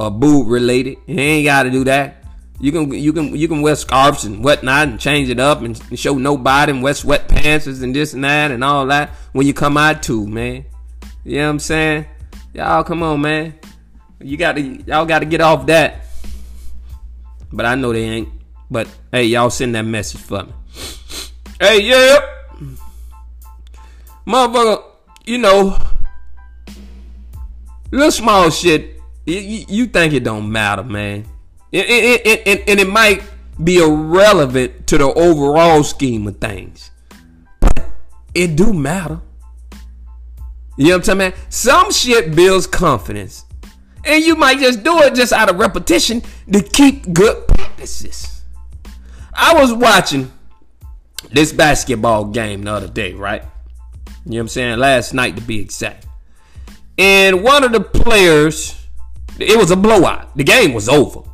uh, 0.00 0.10
boob 0.10 0.48
related. 0.48 0.98
You 1.06 1.20
ain't 1.20 1.44
got 1.44 1.64
to 1.64 1.70
do 1.70 1.84
that. 1.84 2.24
You 2.58 2.72
can 2.72 2.90
you 2.92 3.12
can 3.12 3.36
you 3.36 3.48
can 3.48 3.60
wear 3.60 3.76
scarves 3.76 4.24
and 4.24 4.42
whatnot 4.42 4.88
and 4.88 5.00
change 5.00 5.28
it 5.28 5.38
up 5.38 5.60
and 5.60 5.98
show 5.98 6.14
nobody 6.16 6.72
and 6.72 6.82
wear 6.82 6.94
sweatpants 6.94 7.82
and 7.82 7.94
this 7.94 8.14
and 8.14 8.24
that 8.24 8.50
and 8.50 8.64
all 8.64 8.86
that 8.86 9.10
when 9.32 9.46
you 9.46 9.52
come 9.54 9.76
out 9.76 10.02
too, 10.02 10.26
man. 10.26 10.64
You 11.24 11.38
know 11.38 11.44
what 11.44 11.50
I'm 11.50 11.58
saying? 11.58 12.06
Y'all 12.54 12.84
come 12.84 13.02
on, 13.02 13.20
man. 13.20 13.54
You 14.20 14.36
got 14.36 14.52
to 14.52 14.62
y'all 14.62 15.04
got 15.04 15.18
to 15.18 15.26
get 15.26 15.40
off 15.40 15.66
that. 15.66 16.06
But 17.52 17.66
I 17.66 17.74
know 17.74 17.92
they 17.92 18.04
ain't. 18.04 18.28
But 18.70 18.88
hey, 19.12 19.24
y'all 19.24 19.50
send 19.50 19.74
that 19.74 19.82
message 19.82 20.20
for 20.20 20.44
me. 20.44 20.52
Hey, 21.60 21.82
yeah 21.82 22.32
motherfucker, 24.26 24.82
you 25.24 25.38
know, 25.38 25.78
little 27.90 28.10
small 28.10 28.50
shit, 28.50 29.00
you, 29.24 29.64
you 29.68 29.86
think 29.86 30.12
it 30.12 30.24
don't 30.24 30.50
matter, 30.50 30.82
man. 30.82 31.24
It, 31.72 31.86
it, 31.86 32.26
it, 32.26 32.46
it, 32.46 32.68
and 32.68 32.80
it 32.80 32.88
might 32.88 33.22
be 33.62 33.78
irrelevant 33.78 34.86
to 34.88 34.98
the 34.98 35.12
overall 35.12 35.82
scheme 35.82 36.26
of 36.26 36.38
things. 36.38 36.90
But 37.60 37.90
it 38.34 38.56
do 38.56 38.72
matter. 38.72 39.20
You 40.76 40.88
know 40.88 40.98
what 40.98 41.08
I'm 41.08 41.20
saying? 41.20 41.32
Some 41.48 41.90
shit 41.90 42.34
builds 42.34 42.66
confidence. 42.66 43.44
And 44.04 44.22
you 44.24 44.36
might 44.36 44.58
just 44.58 44.84
do 44.84 44.98
it 45.00 45.14
just 45.14 45.32
out 45.32 45.50
of 45.50 45.58
repetition 45.58 46.22
to 46.52 46.62
keep 46.62 47.12
good 47.12 47.48
practices. 47.48 48.42
I 49.34 49.54
was 49.54 49.72
watching 49.72 50.30
this 51.30 51.52
basketball 51.52 52.26
game 52.26 52.62
the 52.62 52.72
other 52.72 52.88
day, 52.88 53.14
right? 53.14 53.42
You 54.24 54.32
know 54.32 54.36
what 54.36 54.40
I'm 54.42 54.48
saying? 54.48 54.78
Last 54.78 55.12
night 55.12 55.36
to 55.36 55.42
be 55.42 55.60
exact. 55.60 56.06
And 56.98 57.42
one 57.42 57.64
of 57.64 57.72
the 57.72 57.80
players, 57.80 58.86
it 59.38 59.58
was 59.58 59.70
a 59.70 59.76
blowout. 59.76 60.36
The 60.36 60.44
game 60.44 60.72
was 60.72 60.88
over. 60.88 61.28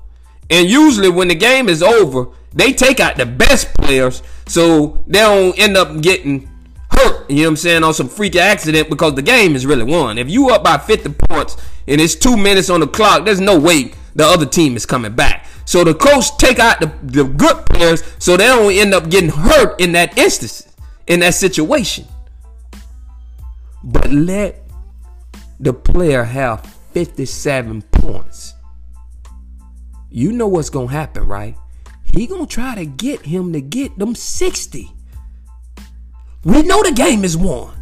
And 0.52 0.68
usually 0.68 1.08
when 1.08 1.28
the 1.28 1.34
game 1.34 1.70
is 1.70 1.82
over, 1.82 2.26
they 2.52 2.74
take 2.74 3.00
out 3.00 3.16
the 3.16 3.24
best 3.24 3.74
players 3.78 4.22
so 4.46 5.02
they 5.06 5.20
don't 5.20 5.58
end 5.58 5.78
up 5.78 6.02
getting 6.02 6.46
hurt, 6.90 7.30
you 7.30 7.36
know 7.36 7.42
what 7.44 7.48
I'm 7.48 7.56
saying, 7.56 7.84
on 7.84 7.94
some 7.94 8.06
freak 8.06 8.36
accident 8.36 8.90
because 8.90 9.14
the 9.14 9.22
game 9.22 9.56
is 9.56 9.64
really 9.64 9.84
won. 9.84 10.18
If 10.18 10.28
you 10.28 10.50
up 10.50 10.62
by 10.62 10.76
50 10.76 11.14
points 11.26 11.56
and 11.88 12.02
it's 12.02 12.14
two 12.14 12.36
minutes 12.36 12.68
on 12.68 12.80
the 12.80 12.86
clock, 12.86 13.24
there's 13.24 13.40
no 13.40 13.58
way 13.58 13.94
the 14.14 14.26
other 14.26 14.44
team 14.44 14.76
is 14.76 14.84
coming 14.84 15.14
back. 15.14 15.46
So 15.64 15.84
the 15.84 15.94
coach 15.94 16.36
take 16.36 16.58
out 16.58 16.80
the, 16.80 16.92
the 17.02 17.24
good 17.24 17.64
players 17.64 18.02
so 18.18 18.36
they 18.36 18.46
don't 18.46 18.74
end 18.74 18.92
up 18.92 19.08
getting 19.08 19.30
hurt 19.30 19.80
in 19.80 19.92
that 19.92 20.18
instance, 20.18 20.68
in 21.06 21.20
that 21.20 21.32
situation. 21.32 22.06
But 23.82 24.12
let 24.12 24.68
the 25.58 25.72
player 25.72 26.24
have 26.24 26.66
57 26.92 27.80
points. 27.90 28.51
You 30.14 30.30
know 30.30 30.46
what's 30.46 30.68
to 30.88 30.94
happen, 30.94 31.24
right? 31.26 31.56
He 32.12 32.26
to 32.46 32.54
try 32.54 32.74
to 32.74 32.84
get 32.84 33.24
him 33.24 33.54
to 33.54 33.62
get 33.62 33.98
them 33.98 34.14
60. 34.14 34.92
We 36.44 36.62
know 36.62 36.82
the 36.82 36.92
game 36.92 37.24
is 37.24 37.34
won. 37.34 37.72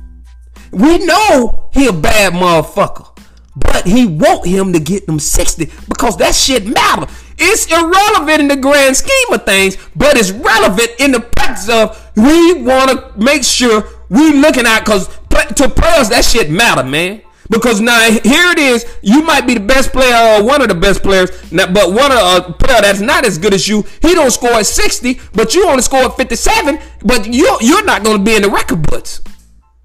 We 0.71 0.99
know 0.99 1.69
he 1.73 1.89
a 1.89 1.93
bad 1.93 2.35
motherfucker. 2.35 3.09
But 3.57 3.85
he 3.85 4.07
want 4.07 4.47
him 4.47 4.73
to 4.73 4.79
get 4.79 5.07
them 5.07 5.19
60 5.19 5.71
because 5.89 6.17
that 6.19 6.37
shit 6.37 6.69
matter. 6.69 7.13
It's 7.37 7.67
irrelevant 7.67 8.41
in 8.41 8.47
the 8.47 8.57
grand 8.57 8.97
scheme 8.97 9.33
of 9.33 9.45
things, 9.45 9.77
but 9.97 10.17
it's 10.17 10.31
relevant 10.31 10.91
in 11.01 11.11
the 11.11 11.21
practice 11.21 11.69
of 11.69 12.13
we 12.17 12.63
want 12.63 12.91
to 12.91 13.13
make 13.19 13.43
sure 13.43 13.83
we 14.09 14.35
looking 14.35 14.67
at 14.67 14.85
because 14.85 15.09
to 15.09 15.69
players 15.69 16.11
that 16.11 16.25
shit 16.25 16.49
matter, 16.49 16.85
man. 16.85 17.23
Because 17.50 17.80
now 17.80 18.00
here 18.09 18.52
it 18.52 18.59
is, 18.59 18.87
you 19.02 19.23
might 19.23 19.45
be 19.45 19.54
the 19.54 19.61
best 19.61 19.92
player 19.92 20.14
or 20.14 20.45
one 20.45 20.62
of 20.62 20.69
the 20.69 20.75
best 20.75 21.02
players, 21.02 21.30
but 21.50 21.92
one 21.92 22.12
of 22.12 22.19
a 22.19 22.52
player 22.52 22.80
that's 22.80 23.00
not 23.00 23.26
as 23.26 23.38
good 23.38 23.52
as 23.52 23.66
you, 23.66 23.85
he 24.00 24.14
don't 24.14 24.30
score 24.30 24.52
at 24.52 24.66
60, 24.66 25.21
but 25.33 25.52
you 25.52 25.66
only 25.66 25.83
score 25.83 26.04
at 26.04 26.16
57, 26.16 26.78
but 27.04 27.26
you 27.26 27.59
you're 27.61 27.85
not 27.85 28.04
gonna 28.04 28.23
be 28.23 28.37
in 28.37 28.42
the 28.42 28.50
record 28.50 28.83
books. 28.88 29.21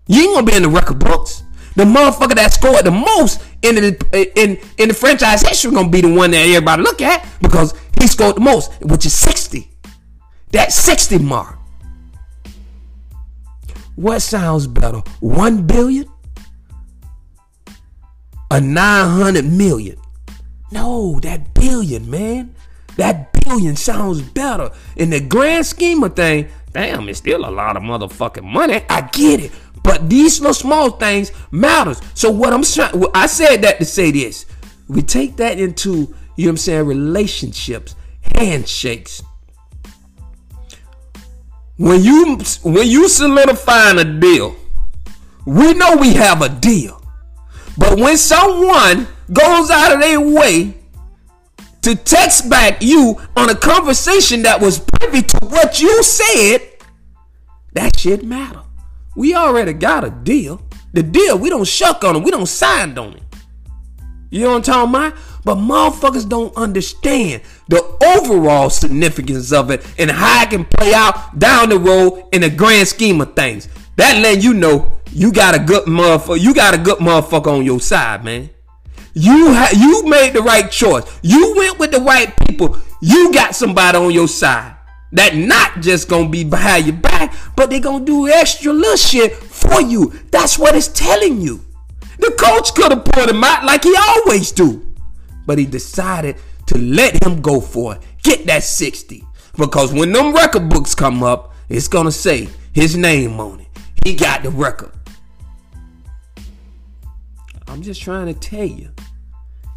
You 0.07 0.21
ain't 0.21 0.35
gonna 0.35 0.45
be 0.45 0.55
in 0.55 0.61
the 0.61 0.69
record 0.69 0.99
books. 0.99 1.43
The 1.75 1.83
motherfucker 1.83 2.35
that 2.35 2.53
scored 2.53 2.85
the 2.85 2.91
most 2.91 3.41
in 3.63 3.75
the 3.75 4.31
in 4.39 4.57
in 4.77 4.87
the 4.89 4.93
franchise 4.93 5.41
history 5.41 5.71
gonna 5.71 5.89
be 5.89 6.01
the 6.01 6.13
one 6.13 6.31
that 6.31 6.45
everybody 6.45 6.83
look 6.83 7.01
at 7.01 7.27
because 7.41 7.73
he 7.99 8.05
scored 8.05 8.35
the 8.35 8.41
most, 8.41 8.71
which 8.81 9.07
is 9.07 9.13
60. 9.13 9.67
That 10.51 10.71
60 10.71 11.17
mark. 11.17 11.57
What 13.95 14.19
sounds 14.21 14.67
better? 14.67 14.99
One 15.19 15.65
billion? 15.65 16.05
A 18.55 18.61
900 18.61 19.43
million? 19.43 19.97
No, 20.71 21.19
that 21.19 21.53
billion, 21.53 22.09
man. 22.09 22.55
That 22.95 23.33
billion 23.33 23.75
sounds 23.75 24.21
better. 24.21 24.71
In 24.95 25.09
the 25.09 25.19
grand 25.19 25.65
scheme 25.65 26.01
of 26.03 26.15
things, 26.15 26.49
damn, 26.71 27.09
it's 27.09 27.17
still 27.17 27.45
a 27.45 27.51
lot 27.51 27.75
of 27.75 27.83
motherfucking 27.83 28.45
money. 28.45 28.81
I 28.89 29.01
get 29.11 29.41
it. 29.41 29.51
But 29.83 30.09
these 30.09 30.39
little 30.39 30.53
small 30.53 30.91
things 30.91 31.33
matters. 31.51 32.01
So 32.13 32.31
what 32.31 32.53
I'm 32.53 32.63
trying, 32.63 33.03
I 33.13 33.25
said 33.25 33.61
that 33.63 33.77
to 33.79 33.85
say 33.85 34.11
this. 34.11 34.45
We 34.87 35.01
take 35.01 35.35
that 35.35 35.59
into, 35.59 35.91
you 35.91 35.97
know 35.97 36.13
what 36.37 36.49
I'm 36.51 36.57
saying, 36.57 36.85
relationships, 36.85 37.97
handshakes, 38.21 39.21
when 41.75 42.01
you 42.01 42.37
when 42.63 42.87
you 42.87 43.09
solidifying 43.09 43.99
a 43.99 44.05
deal, 44.05 44.55
we 45.45 45.73
know 45.73 45.97
we 45.97 46.13
have 46.13 46.41
a 46.41 46.47
deal. 46.47 47.01
But 47.77 47.99
when 47.99 48.17
someone 48.17 49.07
goes 49.31 49.69
out 49.69 49.93
of 49.93 50.01
their 50.01 50.21
way 50.21 50.77
to 51.81 51.95
text 51.95 52.49
back 52.49 52.81
you 52.81 53.21
on 53.35 53.49
a 53.49 53.55
conversation 53.55 54.41
that 54.43 54.61
was 54.61 54.79
privy 54.79 55.21
to 55.21 55.37
what 55.45 55.81
you 55.81 56.01
said, 56.03 56.61
that 57.73 57.99
shit 57.99 58.23
matter. 58.23 58.61
We 59.15 59.35
already 59.35 59.73
got 59.73 60.03
a 60.03 60.09
deal. 60.09 60.61
The 60.93 61.03
deal, 61.03 61.37
we 61.37 61.49
don't 61.49 61.67
shuck 61.67 62.03
on 62.03 62.15
it. 62.15 62.23
We 62.23 62.31
don't 62.31 62.47
sign 62.47 62.97
on 62.97 63.13
it. 63.13 63.23
You 64.31 64.41
know 64.41 64.51
what 64.51 64.55
I'm 64.55 64.61
talking 64.63 64.89
about? 64.95 65.13
But 65.43 65.55
motherfuckers 65.57 66.27
don't 66.27 66.55
understand 66.57 67.43
the 67.67 67.81
overall 68.03 68.69
significance 68.69 69.53
of 69.53 69.69
it 69.71 69.85
and 69.99 70.09
how 70.09 70.43
it 70.43 70.49
can 70.49 70.65
play 70.65 70.93
out 70.93 71.37
down 71.37 71.69
the 71.69 71.77
road 71.77 72.27
in 72.33 72.41
the 72.41 72.49
grand 72.49 72.87
scheme 72.87 73.21
of 73.21 73.35
things. 73.35 73.69
That 73.97 74.21
letting 74.21 74.41
you 74.41 74.53
know 74.53 74.99
you 75.11 75.31
got 75.31 75.55
a 75.55 75.59
good 75.59 75.85
motherfucker. 75.85 76.39
You 76.39 76.53
got 76.53 76.73
a 76.73 76.77
good 76.77 76.99
motherfucker 76.99 77.47
on 77.47 77.65
your 77.65 77.79
side, 77.79 78.23
man. 78.23 78.49
You 79.13 79.53
ha- 79.53 79.71
you 79.75 80.03
made 80.05 80.33
the 80.33 80.41
right 80.41 80.69
choice. 80.69 81.05
You 81.21 81.53
went 81.55 81.79
with 81.79 81.91
the 81.91 82.01
right 82.01 82.33
people. 82.45 82.77
You 83.01 83.31
got 83.31 83.55
somebody 83.55 83.97
on 83.97 84.11
your 84.11 84.27
side 84.27 84.75
that 85.13 85.35
not 85.35 85.81
just 85.81 86.09
gonna 86.09 86.27
be 86.27 86.43
behind 86.43 86.85
your 86.85 86.97
back, 86.97 87.33
but 87.55 87.69
they 87.69 87.79
gonna 87.79 88.03
do 88.03 88.27
extra 88.27 88.73
little 88.73 88.97
shit 88.97 89.33
for 89.33 89.81
you. 89.81 90.11
That's 90.31 90.59
what 90.59 90.75
it's 90.75 90.89
telling 90.89 91.39
you. 91.39 91.63
The 92.19 92.31
coach 92.37 92.73
could 92.73 92.91
have 92.91 93.05
put 93.05 93.29
him 93.29 93.43
out 93.43 93.63
like 93.63 93.83
he 93.83 93.95
always 93.95 94.51
do, 94.51 94.85
but 95.45 95.57
he 95.57 95.65
decided 95.65 96.35
to 96.67 96.77
let 96.77 97.23
him 97.25 97.41
go 97.41 97.61
for 97.61 97.95
it. 97.95 98.01
Get 98.23 98.45
that 98.47 98.63
60. 98.63 99.23
Because 99.57 99.93
when 99.93 100.11
them 100.11 100.33
record 100.33 100.67
books 100.67 100.93
come 100.93 101.23
up, 101.23 101.53
it's 101.69 101.87
gonna 101.87 102.11
say 102.11 102.49
his 102.73 102.97
name 102.97 103.39
on 103.39 103.61
it. 103.61 103.64
He 104.03 104.15
got 104.15 104.43
the 104.43 104.49
record. 104.49 104.91
I'm 107.67 107.81
just 107.81 108.01
trying 108.01 108.27
to 108.27 108.39
tell 108.39 108.65
you, 108.65 108.91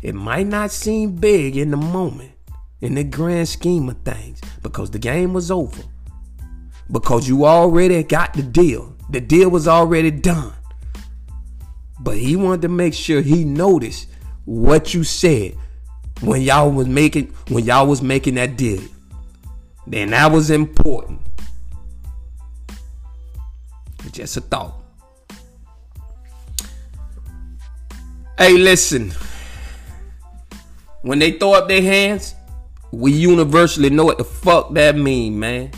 it 0.02 0.14
might 0.14 0.46
not 0.46 0.70
seem 0.70 1.16
big 1.16 1.56
in 1.56 1.70
the 1.70 1.76
moment, 1.76 2.32
in 2.80 2.94
the 2.94 3.04
grand 3.04 3.48
scheme 3.48 3.88
of 3.88 3.98
things, 4.02 4.40
because 4.62 4.90
the 4.90 4.98
game 4.98 5.32
was 5.32 5.50
over. 5.50 5.82
Because 6.90 7.28
you 7.28 7.44
already 7.44 8.02
got 8.02 8.34
the 8.34 8.42
deal. 8.42 8.94
The 9.10 9.20
deal 9.20 9.50
was 9.50 9.66
already 9.66 10.10
done. 10.10 10.52
But 12.00 12.16
he 12.16 12.36
wanted 12.36 12.62
to 12.62 12.68
make 12.68 12.94
sure 12.94 13.20
he 13.20 13.44
noticed 13.44 14.08
what 14.44 14.94
you 14.94 15.04
said 15.04 15.56
when 16.20 16.42
y'all 16.42 16.70
was 16.70 16.86
making 16.86 17.34
when 17.48 17.64
y'all 17.64 17.86
was 17.86 18.02
making 18.02 18.34
that 18.36 18.56
deal. 18.56 18.82
Then 19.86 20.10
that 20.10 20.30
was 20.30 20.50
important. 20.50 21.20
Just 24.12 24.36
a 24.36 24.40
thought. 24.40 24.74
Hey, 28.36 28.56
listen. 28.56 29.12
When 31.02 31.18
they 31.18 31.32
throw 31.32 31.54
up 31.54 31.68
their 31.68 31.82
hands, 31.82 32.34
we 32.92 33.12
universally 33.12 33.90
know 33.90 34.04
what 34.04 34.18
the 34.18 34.24
fuck 34.24 34.72
that 34.74 34.96
mean, 34.96 35.38
man. 35.38 35.70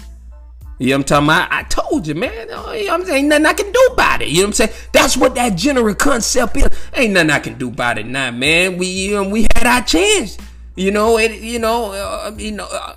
You 0.78 0.88
know 0.88 0.96
what 0.96 0.98
I'm 0.98 1.04
talking 1.04 1.26
about? 1.26 1.52
I 1.52 1.62
told 1.64 2.06
you, 2.06 2.14
man. 2.14 2.32
You 2.32 2.46
know 2.46 2.62
what 2.62 2.90
I'm 2.90 3.04
saying? 3.04 3.18
Ain't 3.18 3.28
nothing 3.28 3.46
I 3.46 3.52
can 3.52 3.70
do 3.70 3.88
about 3.92 4.22
it. 4.22 4.28
You 4.28 4.36
know 4.36 4.42
what 4.44 4.46
I'm 4.48 4.52
saying? 4.54 4.70
That's 4.92 5.16
what 5.16 5.34
that 5.34 5.54
general 5.56 5.94
concept 5.94 6.56
is. 6.56 6.68
Ain't 6.94 7.12
nothing 7.12 7.30
I 7.30 7.38
can 7.38 7.58
do 7.58 7.68
about 7.68 7.98
it 7.98 8.06
now, 8.06 8.30
man. 8.30 8.78
We 8.78 8.86
you 8.86 9.14
know, 9.16 9.28
we 9.28 9.42
had 9.42 9.66
our 9.66 9.82
chance. 9.82 10.38
You 10.76 10.90
know, 10.90 11.18
it. 11.18 11.40
You 11.40 11.58
know, 11.58 11.92
uh, 11.92 12.32
you 12.38 12.52
know. 12.52 12.66
Uh, 12.66 12.96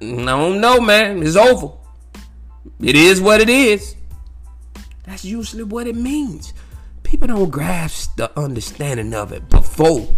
I 0.00 0.06
don't 0.06 0.60
know, 0.60 0.80
man. 0.80 1.22
It's 1.24 1.34
over. 1.34 1.72
It 2.80 2.94
is 2.94 3.20
what 3.20 3.40
it 3.40 3.48
is. 3.48 3.96
That's 5.04 5.24
usually 5.24 5.64
what 5.64 5.86
it 5.86 5.96
means. 5.96 6.54
People 7.02 7.28
don't 7.28 7.50
grasp 7.50 8.16
the 8.16 8.36
understanding 8.38 9.14
of 9.14 9.32
it 9.32 9.48
before. 9.48 10.08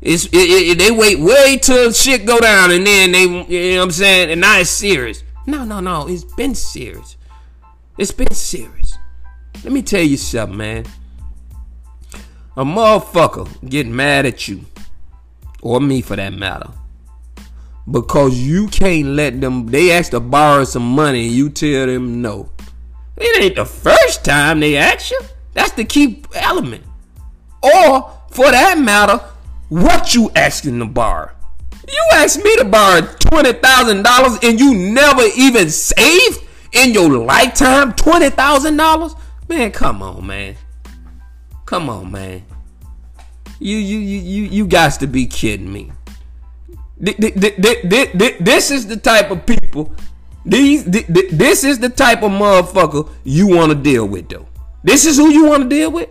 It's 0.00 0.26
it, 0.26 0.32
it, 0.34 0.78
they 0.78 0.90
wait 0.90 1.18
way 1.18 1.58
till 1.60 1.92
shit 1.92 2.24
go 2.24 2.38
down 2.38 2.70
and 2.70 2.86
then 2.86 3.12
they 3.12 3.22
you 3.22 3.72
know 3.72 3.78
what 3.78 3.84
I'm 3.84 3.90
saying 3.90 4.30
and 4.30 4.40
now 4.40 4.60
it's 4.60 4.70
serious. 4.70 5.24
No, 5.46 5.64
no, 5.64 5.80
no. 5.80 6.06
It's 6.08 6.24
been 6.24 6.54
serious. 6.54 7.16
It's 7.96 8.12
been 8.12 8.32
serious. 8.32 8.96
Let 9.64 9.72
me 9.72 9.82
tell 9.82 10.02
you 10.02 10.16
something, 10.16 10.56
man. 10.56 10.84
A 12.56 12.64
motherfucker 12.64 13.48
get 13.68 13.86
mad 13.86 14.26
at 14.26 14.46
you, 14.46 14.64
or 15.62 15.80
me 15.80 16.00
for 16.00 16.16
that 16.16 16.32
matter, 16.32 16.70
because 17.90 18.38
you 18.38 18.68
can't 18.68 19.08
let 19.08 19.40
them. 19.40 19.66
They 19.66 19.90
ask 19.92 20.10
to 20.10 20.20
borrow 20.20 20.64
some 20.64 20.88
money, 20.88 21.26
and 21.26 21.34
you 21.34 21.50
tell 21.50 21.86
them 21.86 22.20
no. 22.20 22.50
It 23.20 23.42
ain't 23.42 23.56
the 23.56 23.64
first 23.64 24.24
time 24.24 24.60
they 24.60 24.76
ask 24.76 25.10
you. 25.10 25.20
That's 25.54 25.72
the 25.72 25.84
key 25.84 26.22
element. 26.34 26.84
Or, 27.62 28.12
for 28.30 28.50
that 28.50 28.78
matter, 28.78 29.18
what 29.68 30.14
you 30.14 30.30
asking 30.36 30.78
to 30.78 30.86
borrow. 30.86 31.30
You 31.86 32.04
asked 32.12 32.42
me 32.44 32.54
to 32.56 32.64
borrow 32.64 33.00
twenty 33.00 33.54
thousand 33.54 34.02
dollars 34.02 34.38
and 34.42 34.60
you 34.60 34.74
never 34.74 35.22
even 35.36 35.70
saved 35.70 36.44
in 36.72 36.92
your 36.92 37.08
lifetime 37.10 37.94
twenty 37.94 38.28
thousand 38.30 38.76
dollars? 38.76 39.14
Man, 39.48 39.72
come 39.72 40.02
on, 40.02 40.26
man. 40.26 40.56
Come 41.64 41.88
on, 41.88 42.12
man. 42.12 42.44
You 43.58 43.76
you 43.76 43.98
you 43.98 44.18
you 44.18 44.42
you 44.44 44.66
got 44.66 45.00
to 45.00 45.06
be 45.06 45.26
kidding 45.26 45.72
me. 45.72 45.90
This 46.98 48.70
is 48.70 48.86
the 48.86 48.96
type 48.96 49.30
of 49.30 49.46
people. 49.46 49.94
These 50.44 50.84
this 50.84 51.64
is 51.64 51.78
the 51.78 51.88
type 51.88 52.22
of 52.22 52.30
motherfucker 52.30 53.10
you 53.24 53.48
want 53.48 53.70
to 53.72 53.74
deal 53.74 54.06
with, 54.06 54.28
though. 54.28 54.46
This 54.82 55.04
is 55.04 55.16
who 55.16 55.28
you 55.28 55.46
want 55.46 55.64
to 55.64 55.68
deal 55.68 55.90
with. 55.90 56.08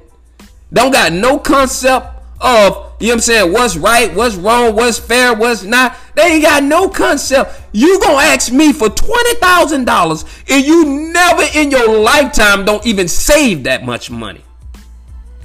Don't 0.72 0.92
got 0.92 1.13
no 1.13 1.40
concept 1.40 2.18
of, 2.40 2.94
you 3.00 3.08
know 3.08 3.12
what 3.12 3.13
I'm 3.13 3.20
saying, 3.22 3.54
what's 3.54 3.78
right, 3.78 4.13
what's 4.13 4.36
wrong, 4.36 4.76
what's 4.76 5.00
fair, 5.00 5.34
what's 5.34 5.63
not. 5.63 5.96
They 6.16 6.34
ain't 6.34 6.44
got 6.44 6.63
no 6.63 6.90
concept. 6.90 7.62
You 7.72 8.00
gonna 8.00 8.18
ask 8.18 8.52
me 8.52 8.74
for 8.74 8.90
$20,000 8.90 10.44
and 10.50 10.66
you 10.66 10.86
never 11.12 11.44
in 11.56 11.72
your 11.72 12.00
lifetime 12.00 12.66
don't 12.66 12.86
even 12.86 13.08
save 13.08 13.63
that 13.63 13.86
much 13.86 14.12
money. 14.12 14.44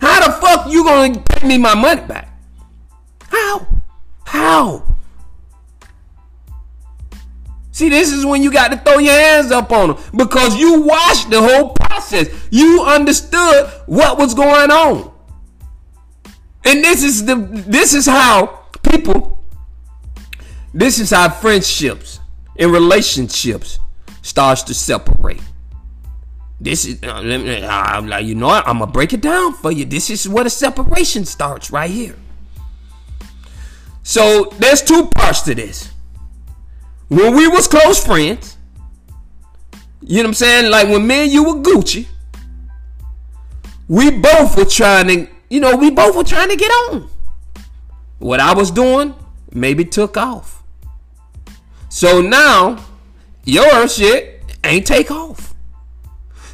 How 0.01 0.27
the 0.27 0.33
fuck 0.33 0.71
you 0.71 0.85
gonna 0.85 1.21
pay 1.21 1.47
me 1.47 1.57
my 1.57 1.75
money 1.75 2.03
back? 2.03 2.37
How? 3.29 3.67
How? 4.25 4.85
See, 7.73 7.89
this 7.89 8.13
is 8.13 8.27
when 8.27 8.43
you 8.43 8.53
got 8.53 8.71
to 8.71 8.77
throw 8.77 8.99
your 8.99 9.15
hands 9.15 9.51
up 9.51 9.73
on 9.73 9.89
them 9.89 10.05
because 10.15 10.57
you 10.57 10.83
watched 10.83 11.31
the 11.31 11.41
whole 11.41 11.71
process. 11.71 12.29
You 12.51 12.83
understood 12.83 13.67
what 13.87 14.19
was 14.19 14.35
going 14.35 14.71
on. 14.71 15.11
And 16.65 16.85
this 16.85 17.03
is 17.03 17.25
the 17.25 17.35
this 17.35 17.95
is 17.95 18.07
how 18.07 18.61
people 18.83 19.43
this 20.75 20.99
is 21.01 21.11
how 21.11 21.31
friendships 21.31 22.21
and 22.59 22.71
relationships 22.71 23.79
starts 24.21 24.63
to 24.65 24.75
separate. 24.75 25.43
This 26.61 26.85
is 26.85 27.03
uh, 27.03 27.15
I'm 27.15 28.07
like 28.07 28.27
you 28.27 28.35
know? 28.35 28.51
I'm 28.51 28.79
gonna 28.79 28.87
break 28.87 29.15
it 29.15 29.23
down 29.23 29.55
for 29.55 29.73
you. 29.73 29.87
This 29.87 30.11
is 30.11 30.29
where 30.29 30.45
the 30.45 30.51
separation 30.51 31.25
starts 31.25 31.71
right 31.71 31.91
here. 31.91 32.17
So 34.03 34.53
there's 34.59 34.83
two 34.83 35.07
parts 35.07 35.41
to 35.43 35.55
this. 35.55 35.92
When 37.13 37.37
we 37.37 37.47
was 37.47 37.69
close 37.69 38.03
friends, 38.03 38.57
you 40.01 40.17
know 40.17 40.23
what 40.23 40.29
I'm 40.29 40.35
saying? 40.35 40.71
Like 40.71 40.89
when 40.89 41.07
me 41.07 41.25
and 41.25 41.31
you 41.31 41.45
were 41.45 41.61
Gucci, 41.61 42.07
we 43.87 44.11
both 44.11 44.57
were 44.57 44.65
trying 44.65 45.09
to 45.09 45.29
you 45.51 45.61
know, 45.61 45.77
we 45.77 45.91
both 45.91 46.17
were 46.17 46.25
trying 46.25 46.49
to 46.49 46.57
get 46.57 46.71
on. 46.71 47.11
What 48.19 48.41
I 48.41 48.55
was 48.55 48.71
doing 48.71 49.15
maybe 49.53 49.85
took 49.85 50.17
off. 50.17 50.63
So 51.91 52.23
now 52.23 52.83
your 53.45 53.87
shit 53.89 54.43
ain't 54.65 54.87
take 54.87 55.11
off. 55.11 55.53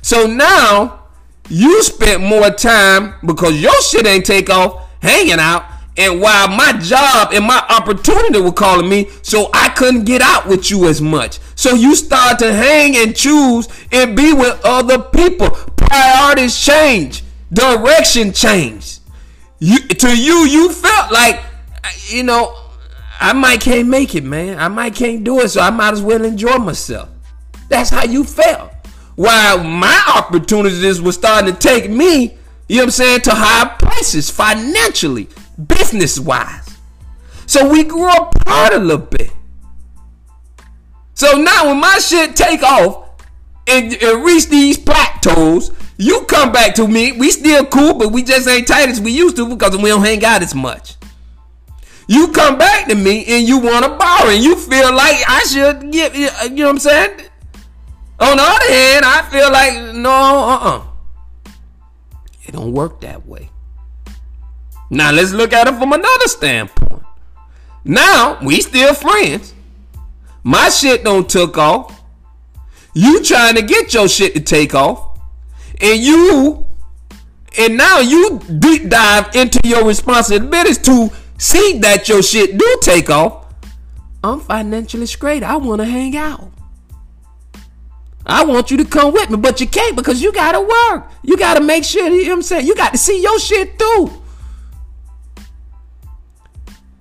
So 0.03 0.27
now 0.27 1.05
you 1.49 1.85
spent 1.85 2.21
more 2.21 2.51
time 2.51 3.15
because 3.25 3.63
your 3.63 3.81
shit 3.83 4.09
ain't 4.09 4.27
take 4.27 4.51
off 4.51 4.91
hanging 5.01 5.39
out. 5.39 5.65
And 5.99 6.21
while 6.21 6.49
my 6.49 6.73
job 6.81 7.33
and 7.33 7.45
my 7.45 7.63
opportunity 7.69 8.41
were 8.41 8.53
calling 8.53 8.89
me, 8.89 9.11
so 9.23 9.51
I 9.53 9.69
couldn't 9.71 10.05
get 10.05 10.23
out 10.23 10.47
with 10.47 10.71
you 10.71 10.87
as 10.87 11.03
much. 11.03 11.41
So 11.57 11.75
you 11.75 11.97
start 11.97 12.39
to 12.39 12.53
hang 12.53 12.97
and 12.97 13.15
choose 13.15 13.69
and 13.93 14.17
be 14.17 14.33
with 14.33 14.61
other 14.65 14.99
people. 14.99 15.51
Priorities 15.77 16.59
change 16.59 17.25
direction 17.53 18.33
changed. 18.33 19.01
You 19.59 19.81
to 19.81 20.17
you, 20.17 20.47
you 20.47 20.73
felt 20.73 21.11
like 21.11 21.43
you 22.09 22.23
know, 22.23 22.57
I 23.21 23.33
might 23.33 23.61
can't 23.61 23.89
make 23.89 24.15
it, 24.15 24.25
man. 24.25 24.59
I 24.59 24.69
might 24.69 24.95
can't 24.95 25.25
do 25.25 25.41
it, 25.41 25.49
so 25.49 25.61
I 25.61 25.71
might 25.71 25.93
as 25.93 26.03
well 26.03 26.25
enjoy 26.25 26.59
myself. 26.59 27.09
That's 27.69 27.91
how 27.91 28.05
you 28.05 28.25
felt. 28.25 28.71
While 29.17 29.65
my 29.65 30.01
opportunities 30.17 31.03
were 31.03 31.13
starting 31.13 31.53
to 31.53 31.59
take 31.59 31.91
me, 31.91 32.37
you 32.69 32.77
know 32.77 32.83
what 32.83 32.85
I'm 32.85 32.91
saying, 32.91 33.21
to 33.23 33.31
higher 33.33 33.77
places 33.79 34.31
financially, 34.31 35.29
business 35.67 36.19
wise. 36.19 36.79
So 37.47 37.69
we 37.69 37.85
grew 37.85 38.11
apart 38.11 38.75
a 38.75 38.79
little 38.79 39.07
bit. 39.07 39.33
So 41.15 41.33
now 41.37 41.69
when 41.69 41.81
my 41.81 41.99
shit 41.99 42.37
take 42.37 42.63
off 42.63 43.11
and, 43.67 43.93
and 43.95 44.25
reach 44.25 44.49
these 44.49 44.79
plateaus, 44.79 45.73
you 45.97 46.25
come 46.29 46.53
back 46.53 46.75
to 46.77 46.87
me. 46.87 47.13
We 47.13 47.31
still 47.31 47.65
cool, 47.67 47.95
but 47.95 48.13
we 48.13 48.23
just 48.23 48.47
ain't 48.47 48.69
tight 48.69 48.89
as 48.89 49.01
we 49.01 49.13
used 49.13 49.37
to 49.37 49.49
because 49.49 49.77
we 49.77 49.89
don't 49.89 50.05
hang 50.05 50.25
out 50.25 50.43
as 50.43 50.55
much. 50.55 50.95
You 52.07 52.29
come 52.33 52.57
back 52.57 52.89
to 52.89 52.95
me 52.95 53.25
and 53.27 53.47
you 53.47 53.59
want 53.59 53.85
to 53.85 53.91
borrow, 53.91 54.31
and 54.31 54.43
you 54.43 54.57
feel 54.57 54.95
like 54.95 55.17
I 55.29 55.45
should 55.47 55.91
give 55.93 56.17
you. 56.17 56.27
Know 56.51 56.67
what 56.67 56.71
I'm 56.71 56.79
saying? 56.79 57.21
On 58.21 58.37
the 58.37 58.43
other 58.43 58.73
hand, 58.73 59.05
I 59.05 59.29
feel 59.31 59.53
like 59.53 59.95
no, 59.95 60.11
uh, 60.11 60.57
uh-uh. 60.57 60.79
uh 60.79 61.51
It 62.45 62.53
don't 62.53 62.73
work 62.73 63.01
that 63.03 63.27
way. 63.27 63.51
Now 64.91 65.11
let's 65.13 65.33
look 65.33 65.53
at 65.53 65.69
it 65.69 65.75
from 65.75 65.93
another 65.93 66.29
standpoint. 66.29 67.03
Now 67.85 68.39
we 68.43 68.61
still 68.61 68.95
friends. 68.95 69.55
My 70.43 70.69
shit 70.71 71.05
don't 71.05 71.29
took 71.29 71.59
off. 71.59 72.03
You 72.95 73.23
trying 73.23 73.55
to 73.57 73.63
get 73.63 73.93
your 73.95 74.09
shit 74.09 74.35
to 74.35 74.41
take 74.41 74.75
off, 74.75 75.19
and 75.81 76.01
you, 76.01 76.67
and 77.59 77.77
now 77.77 78.01
you 78.01 78.41
deep 78.59 78.89
dive 78.89 79.35
into 79.37 79.61
your 79.65 79.85
responsibilities 79.85 80.79
to 80.79 81.11
see 81.37 81.79
that 81.79 82.09
your 82.09 82.23
shit 82.23 82.59
do 82.59 82.79
take 82.83 83.11
off. 83.11 83.55
I'm 84.25 84.41
financially 84.41 85.07
straight. 85.07 85.43
I 85.43 85.57
want 85.57 85.81
to 85.81 85.85
hang 85.85 86.17
out. 86.17 86.51
I 88.27 88.45
want 88.45 88.71
you 88.71 88.77
to 88.79 88.85
come 88.85 89.13
with 89.13 89.31
me, 89.31 89.37
but 89.37 89.61
you 89.61 89.67
can't 89.67 89.97
because 89.97 90.21
you 90.21 90.33
gotta 90.33 90.61
work. 90.61 91.11
You 91.23 91.37
gotta 91.37 91.61
make 91.61 91.85
sure, 91.85 92.09
you 92.09 92.25
know 92.25 92.31
what 92.31 92.37
I'm 92.37 92.43
saying? 92.43 92.67
You 92.67 92.75
got 92.75 92.93
to 92.93 92.99
see 92.99 93.23
your 93.23 93.39
shit 93.39 93.79
too. 93.79 94.18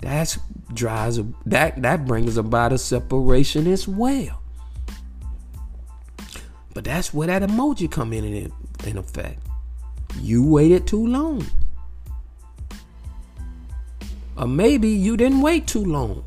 That's 0.07 0.39
drives 0.73 1.19
that 1.45 1.81
that 1.81 2.05
brings 2.05 2.37
about 2.37 2.71
a 2.71 2.77
separation 2.77 3.67
as 3.67 3.89
well. 3.89 4.41
But 6.73 6.85
that's 6.85 7.13
where 7.13 7.27
that 7.27 7.41
emoji 7.41 7.91
come 7.91 8.13
in 8.13 8.23
in, 8.85 8.97
effect. 8.97 9.41
You 10.21 10.49
waited 10.49 10.87
too 10.87 11.05
long. 11.05 11.45
Or 14.37 14.47
maybe 14.47 14.87
you 14.87 15.17
didn't 15.17 15.41
wait 15.41 15.67
too 15.67 15.83
long. 15.83 16.23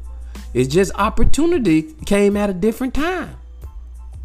It's 0.52 0.68
just 0.68 0.92
opportunity 0.96 1.94
came 2.04 2.36
at 2.36 2.50
a 2.50 2.52
different 2.52 2.92
time. 2.92 3.38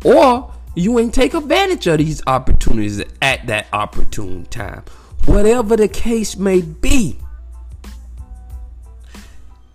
Or 0.04 0.52
you 0.76 1.00
ain't 1.00 1.14
take 1.14 1.34
advantage 1.34 1.88
of 1.88 2.00
these 2.00 2.22
opportunities 2.28 3.02
at 3.22 3.48
that 3.48 3.68
opportune 3.72 4.48
time. 4.48 4.84
Whatever 5.24 5.78
the 5.78 5.88
case 5.88 6.36
may 6.36 6.60
be. 6.60 7.20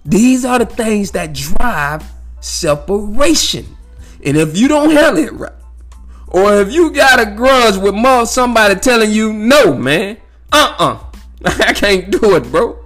These 0.04 0.44
are 0.44 0.58
the 0.58 0.66
things 0.66 1.10
that 1.12 1.34
drive 1.34 2.04
separation. 2.40 3.66
And 4.24 4.36
if 4.36 4.56
you 4.56 4.68
don't 4.68 4.90
handle 4.90 5.24
it 5.24 5.32
right, 5.32 5.52
or 6.28 6.60
if 6.60 6.72
you 6.72 6.90
got 6.90 7.20
a 7.20 7.30
grudge 7.30 7.76
with 7.76 7.94
mom, 7.94 8.26
somebody 8.26 8.78
telling 8.78 9.10
you 9.10 9.32
no, 9.32 9.74
man, 9.74 10.16
uh-uh, 10.52 10.98
I 11.44 11.72
can't 11.72 12.10
do 12.10 12.36
it, 12.36 12.50
bro. 12.50 12.78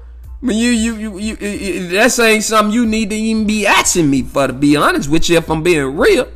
I 0.42 0.46
mean, 0.46 0.58
you, 0.58 0.70
you, 0.70 0.96
you, 0.96 1.18
you, 1.18 1.36
you, 1.36 1.88
that 1.88 2.18
ain't 2.18 2.44
something 2.44 2.74
you 2.74 2.84
need 2.84 3.10
to 3.10 3.16
even 3.16 3.46
be 3.46 3.66
asking 3.66 4.10
me 4.10 4.22
for. 4.22 4.46
To 4.46 4.52
be 4.52 4.76
honest 4.76 5.08
with 5.08 5.28
you, 5.30 5.38
if 5.38 5.48
I'm 5.48 5.62
being 5.62 5.96
real, 5.96 6.28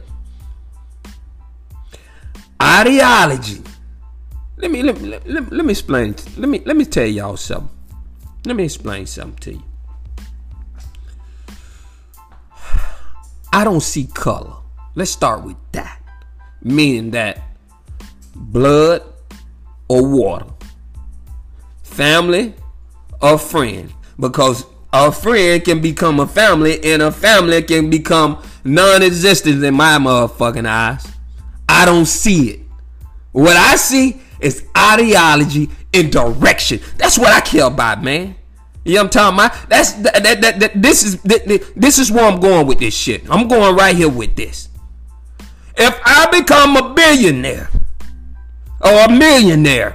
ideology. 2.60 3.62
Let 4.56 4.70
me 4.70 4.82
let 4.82 5.00
me 5.00 5.08
let, 5.08 5.28
let, 5.28 5.52
let 5.52 5.64
me 5.64 5.70
explain. 5.70 6.14
Let 6.36 6.48
me 6.48 6.62
let 6.64 6.76
me 6.76 6.84
tell 6.84 7.06
y'all 7.06 7.36
something. 7.36 7.68
Let 8.44 8.56
me 8.56 8.64
explain 8.64 9.06
something 9.06 9.38
to 9.40 9.52
you. 9.52 9.67
I 13.52 13.64
don't 13.64 13.80
see 13.82 14.06
color. 14.06 14.54
Let's 14.94 15.10
start 15.10 15.44
with 15.44 15.56
that. 15.72 16.00
Meaning 16.62 17.12
that 17.12 17.40
blood 18.34 19.02
or 19.88 20.06
water, 20.06 20.46
family 21.82 22.54
or 23.20 23.38
friend, 23.38 23.92
because 24.18 24.66
a 24.92 25.12
friend 25.12 25.64
can 25.64 25.80
become 25.80 26.20
a 26.20 26.26
family 26.26 26.82
and 26.84 27.02
a 27.02 27.12
family 27.12 27.62
can 27.62 27.90
become 27.90 28.42
non-existent 28.64 29.62
in 29.62 29.74
my 29.74 29.98
motherfucking 29.98 30.66
eyes. 30.66 31.06
I 31.68 31.84
don't 31.84 32.06
see 32.06 32.50
it. 32.50 32.60
What 33.32 33.56
I 33.56 33.76
see 33.76 34.20
is 34.40 34.64
ideology 34.76 35.68
and 35.92 36.10
direction. 36.10 36.80
That's 36.96 37.18
what 37.18 37.32
I 37.32 37.40
care 37.40 37.66
about, 37.66 38.02
man. 38.02 38.34
You 38.88 38.94
know 38.94 39.02
what 39.02 39.16
I'm 39.16 39.34
talking 39.34 39.38
about? 39.38 39.68
That's 39.68 39.92
that, 39.92 40.22
that, 40.22 40.40
that, 40.40 40.60
that 40.60 40.82
this 40.82 41.02
is 41.02 41.20
this 41.20 41.98
is 41.98 42.10
where 42.10 42.24
I'm 42.24 42.40
going 42.40 42.66
with 42.66 42.78
this 42.78 42.94
shit. 42.94 43.30
I'm 43.30 43.46
going 43.46 43.76
right 43.76 43.94
here 43.94 44.08
with 44.08 44.34
this. 44.34 44.70
If 45.76 46.00
I 46.06 46.26
become 46.30 46.74
a 46.74 46.94
billionaire 46.94 47.68
or 48.80 48.90
a 48.90 49.10
millionaire 49.10 49.94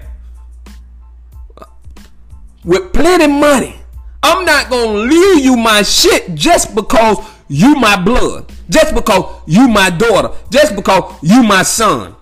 with 2.63 2.93
plenty 2.93 3.25
money, 3.25 3.79
I'm 4.21 4.45
not 4.45 4.69
gonna 4.69 4.99
leave 4.99 5.43
you 5.43 5.57
my 5.57 5.81
shit 5.81 6.35
just 6.35 6.75
because 6.75 7.17
you 7.47 7.73
my 7.75 7.99
blood, 7.99 8.51
just 8.69 8.93
because 8.93 9.41
you 9.47 9.67
my 9.67 9.89
daughter, 9.89 10.37
just 10.51 10.75
because 10.75 11.17
you 11.23 11.41
my 11.41 11.63
son. 11.63 12.15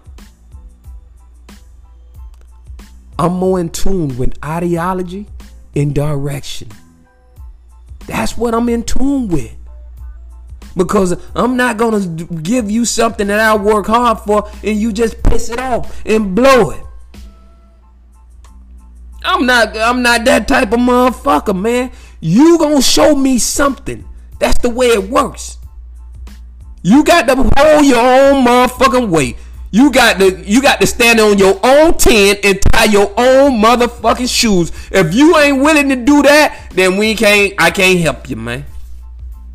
I'm 3.20 3.34
more 3.34 3.60
in 3.60 3.70
tune 3.70 4.18
with 4.18 4.34
ideology 4.44 5.28
and 5.76 5.94
direction. 5.94 6.70
That's 8.08 8.38
what 8.38 8.54
I'm 8.54 8.70
in 8.70 8.84
tune 8.84 9.28
with. 9.28 9.56
Because 10.76 11.20
I'm 11.36 11.58
not 11.58 11.78
gonna 11.78 12.06
give 12.08 12.72
you 12.72 12.86
something 12.86 13.28
that 13.28 13.40
I 13.40 13.56
work 13.56 13.88
hard 13.88 14.20
for 14.20 14.50
and 14.64 14.78
you 14.78 14.94
just 14.94 15.22
piss 15.24 15.50
it 15.50 15.60
off 15.60 16.02
and 16.06 16.34
blow 16.34 16.72
it. 16.72 16.84
I'm 19.24 19.46
not 19.46 19.78
I'm 19.78 20.02
not 20.02 20.26
that 20.26 20.48
type 20.48 20.72
of 20.72 20.80
motherfucker, 20.80 21.60
man. 21.60 21.92
You 22.22 22.58
gonna 22.58 22.82
show 22.82 23.16
me 23.16 23.38
something. 23.38 24.08
That's 24.40 24.58
the 24.60 24.70
way 24.70 24.88
it 24.88 25.10
works. 25.10 25.58
You 26.84 27.04
got 27.04 27.28
to 27.28 27.36
hold 27.36 27.86
your 27.86 28.00
own 28.00 28.44
motherfucking 28.44 29.10
weight. 29.10 29.38
You 29.72 29.90
got 29.90 30.20
to 30.20 30.44
you 30.44 30.62
got 30.62 30.82
to 30.82 30.88
stand 30.88 31.20
on 31.22 31.38
your 31.38 31.58
own 31.64 31.98
ten 31.98 32.36
and 32.44 32.62
tie 32.62 32.86
your 32.86 33.14
own 33.18 33.62
motherfucking 33.62 34.30
shoes. 34.30 34.72
If 34.92 35.14
you 35.14 35.38
ain't 35.38 35.62
willing 35.62 35.88
to 35.90 35.96
do 35.96 36.22
that, 36.24 36.72
then 36.74 36.98
we 36.98 37.16
can't 37.16 37.54
I 37.58 37.72
can't 37.72 38.00
help 38.00 38.30
you, 38.30 38.36
man. 38.36 38.66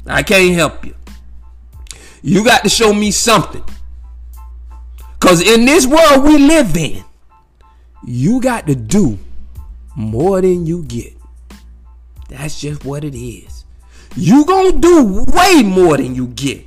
I 0.07 0.23
can't 0.23 0.55
help 0.55 0.87
you. 0.87 0.95
You 2.23 2.45
got 2.45 2.65
to 2.65 2.71
show 2.71 2.95
me 2.95 3.11
something. 3.11 3.63
Cause 5.21 5.43
in 5.43 5.65
this 5.67 5.87
world 5.87 6.25
we 6.25 6.39
live 6.39 6.77
in, 6.77 7.05
you 8.05 8.41
got 8.41 8.67
to 8.69 8.75
do 8.75 9.19
more 9.97 10.41
than 10.41 10.67
you 10.67 10.83
get. 10.85 11.15
That's 12.29 12.59
just 12.61 12.85
what 12.85 13.05
it 13.05 13.17
is. 13.17 13.65
You 14.17 14.47
gonna 14.47 14.79
do 14.79 15.25
way 15.29 15.63
more 15.63 15.97
than 15.99 16.15
you 16.15 16.29
get. 16.29 16.65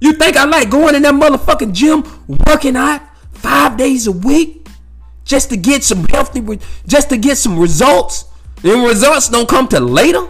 You 0.00 0.12
think 0.12 0.36
I 0.36 0.44
like 0.44 0.70
going 0.70 0.94
in 0.94 1.02
that 1.02 1.14
motherfucking 1.14 1.72
gym, 1.72 2.04
working 2.46 2.76
out 2.76 3.02
five 3.32 3.76
days 3.76 4.06
a 4.06 4.12
week 4.12 4.68
just 5.24 5.50
to 5.50 5.56
get 5.56 5.82
some 5.82 6.04
healthy, 6.04 6.58
just 6.86 7.08
to 7.10 7.16
get 7.16 7.36
some 7.36 7.58
results? 7.58 8.26
And 8.62 8.84
results 8.84 9.28
don't 9.28 9.48
come 9.48 9.68
till 9.68 9.82
later. 9.82 10.28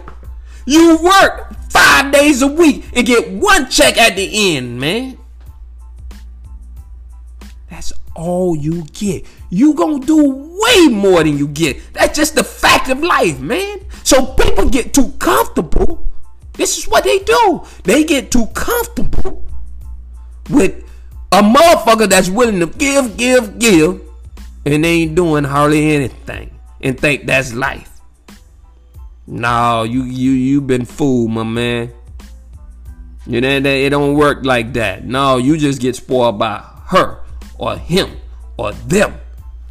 You 0.65 0.97
work 0.97 1.53
five 1.69 2.11
days 2.11 2.41
a 2.41 2.47
week 2.47 2.85
and 2.93 3.05
get 3.05 3.31
one 3.31 3.69
check 3.69 3.97
at 3.97 4.15
the 4.15 4.55
end, 4.55 4.79
man. 4.79 5.17
That's 7.69 7.93
all 8.15 8.55
you 8.55 8.85
get. 8.93 9.25
You 9.51 9.75
gonna 9.75 9.99
do 9.99 10.59
way 10.61 10.87
more 10.87 11.23
than 11.23 11.37
you 11.37 11.47
get. 11.47 11.93
That's 11.93 12.17
just 12.17 12.35
the 12.35 12.43
fact 12.43 12.89
of 12.89 13.01
life, 13.01 13.39
man. 13.39 13.79
So 14.03 14.25
people 14.33 14.69
get 14.69 14.93
too 14.93 15.13
comfortable. 15.19 16.07
This 16.53 16.77
is 16.77 16.87
what 16.87 17.03
they 17.03 17.19
do. 17.19 17.63
They 17.83 18.03
get 18.03 18.31
too 18.31 18.47
comfortable 18.47 19.48
with 20.49 20.83
a 21.31 21.41
motherfucker 21.41 22.09
that's 22.09 22.29
willing 22.29 22.59
to 22.59 22.67
give, 22.67 23.17
give, 23.17 23.59
give, 23.59 24.01
and 24.65 24.83
they 24.83 24.89
ain't 24.89 25.15
doing 25.15 25.43
hardly 25.43 25.91
anything 25.95 26.57
and 26.81 26.99
think 26.99 27.25
that's 27.25 27.53
life. 27.53 28.01
No, 29.27 29.83
you 29.83 30.03
you 30.03 30.31
you 30.31 30.61
been 30.61 30.85
fooled, 30.85 31.31
my 31.31 31.43
man. 31.43 31.93
You 33.27 33.41
know 33.41 33.59
that 33.59 33.69
it 33.69 33.89
don't 33.91 34.15
work 34.15 34.43
like 34.43 34.73
that. 34.73 35.05
No, 35.05 35.37
you 35.37 35.55
just 35.55 35.79
get 35.79 35.95
spoiled 35.95 36.39
by 36.39 36.63
her 36.87 37.19
or 37.59 37.77
him 37.77 38.17
or 38.57 38.71
them. 38.71 39.19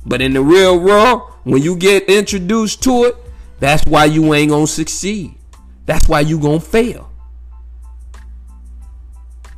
But 0.07 0.23
in 0.23 0.33
the 0.33 0.43
real 0.43 0.79
world, 0.79 1.23
when 1.43 1.63
you 1.63 1.75
get 1.75 2.09
introduced 2.09 2.83
to 2.85 3.05
it, 3.05 3.17
that's 3.59 3.85
why 3.87 4.05
you 4.05 4.33
ain't 4.33 4.51
gonna 4.51 4.69
succeed. 4.69 5.35
That's 5.87 6.09
why 6.09 6.21
you 6.21 6.39
gonna 6.39 6.61
fail. 6.61 7.08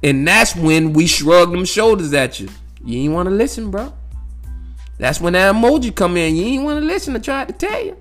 And 0.02 0.26
that's 0.26 0.56
when 0.56 0.92
we 0.92 1.06
shrug 1.06 1.52
them 1.52 1.64
shoulders 1.64 2.12
at 2.14 2.40
you. 2.40 2.48
You 2.84 3.00
ain't 3.00 3.12
want 3.12 3.28
to 3.28 3.34
listen, 3.34 3.70
bro. 3.70 3.92
That's 4.98 5.20
when 5.20 5.34
that 5.34 5.54
emoji 5.54 5.94
come 5.94 6.16
in. 6.16 6.36
You 6.36 6.44
ain't 6.44 6.64
want 6.64 6.80
to 6.80 6.86
listen. 6.86 7.16
I 7.16 7.18
tried 7.18 7.48
to 7.48 7.54
tell 7.54 7.84
you. 7.84 7.96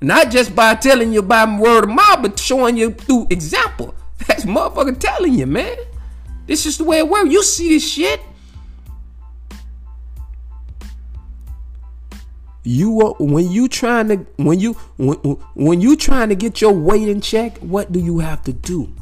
Not 0.00 0.30
just 0.30 0.54
by 0.54 0.74
telling 0.76 1.12
you 1.12 1.22
by 1.22 1.44
word 1.58 1.84
of 1.84 1.90
mouth, 1.90 2.22
but 2.22 2.38
showing 2.38 2.76
you 2.76 2.90
through 2.92 3.26
example. 3.30 3.94
That's 4.26 4.44
motherfucking 4.44 5.00
telling 5.00 5.34
you, 5.34 5.46
man. 5.46 5.76
This 6.46 6.66
is 6.66 6.78
the 6.78 6.84
way 6.84 6.98
it 6.98 7.08
works. 7.08 7.30
You 7.30 7.42
see 7.42 7.68
this 7.70 7.88
shit. 7.88 8.20
You 12.64 13.14
when 13.18 13.50
you 13.50 13.66
trying 13.66 14.08
to 14.08 14.16
when 14.36 14.60
you 14.60 14.74
when, 14.98 15.16
when 15.54 15.80
you 15.80 15.96
trying 15.96 16.28
to 16.28 16.34
get 16.34 16.60
your 16.60 16.72
weight 16.72 17.08
in 17.08 17.20
check, 17.20 17.56
what 17.58 17.92
do 17.92 17.98
you 17.98 18.18
have 18.18 18.42
to 18.44 18.52
do? 18.52 18.92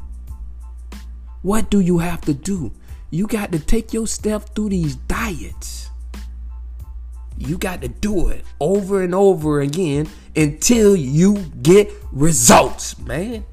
What 1.47 1.71
do 1.71 1.79
you 1.79 1.99
have 1.99 2.23
to 2.23 2.35
do? 2.35 2.73
You 3.09 3.29
got 3.29 3.53
to 3.53 3.61
take 3.61 3.93
your 3.93 4.09
step 4.09 4.53
through 4.53 4.71
these 4.71 4.97
diets. 4.97 5.91
You 7.39 7.57
got 7.57 7.83
to 7.83 7.89
do 7.89 8.31
it 8.31 8.45
over 8.59 9.01
and 9.01 9.15
over 9.15 9.61
again 9.61 10.09
until 10.35 10.97
you 10.97 11.37
get 11.63 11.89
results, 12.11 12.99
man. 12.99 13.45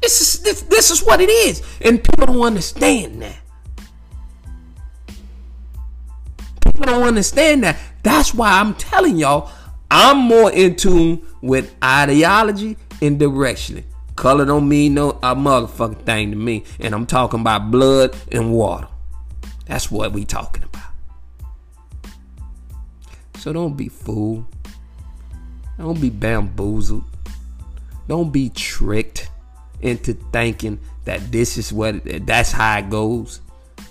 This 0.00 0.22
is 0.22 0.40
this, 0.40 0.62
this 0.62 0.90
is 0.90 1.04
what 1.04 1.20
it 1.20 1.28
is, 1.28 1.62
and 1.82 2.02
people 2.02 2.24
don't 2.24 2.40
understand 2.40 3.20
that. 3.20 3.36
People 6.64 6.86
don't 6.86 7.02
understand 7.02 7.64
that. 7.64 7.76
That's 8.02 8.32
why 8.32 8.58
I'm 8.58 8.74
telling 8.76 9.18
y'all, 9.18 9.50
I'm 9.90 10.16
more 10.16 10.50
in 10.50 10.74
tune 10.74 11.26
with 11.42 11.74
ideology 11.84 12.78
and 13.02 13.18
direction. 13.18 13.84
Color 14.16 14.46
don't 14.46 14.68
mean 14.68 14.94
no 14.94 15.10
a 15.22 15.36
motherfucking 15.36 16.04
thing 16.04 16.30
to 16.30 16.36
me, 16.36 16.64
and 16.80 16.94
I'm 16.94 17.06
talking 17.06 17.40
about 17.40 17.70
blood 17.70 18.16
and 18.32 18.52
water. 18.52 18.88
That's 19.66 19.90
what 19.90 20.12
we 20.12 20.24
talking 20.24 20.64
about. 20.64 20.90
So 23.38 23.52
don't 23.52 23.76
be 23.76 23.88
fooled. 23.88 24.46
Don't 25.78 26.00
be 26.00 26.10
bamboozled. 26.10 27.04
Don't 28.08 28.32
be 28.32 28.48
tricked 28.48 29.30
into 29.82 30.14
thinking 30.32 30.80
that 31.04 31.30
this 31.30 31.58
is 31.58 31.72
what 31.72 32.00
that's 32.26 32.52
how 32.52 32.78
it 32.78 32.88
goes. 32.88 33.40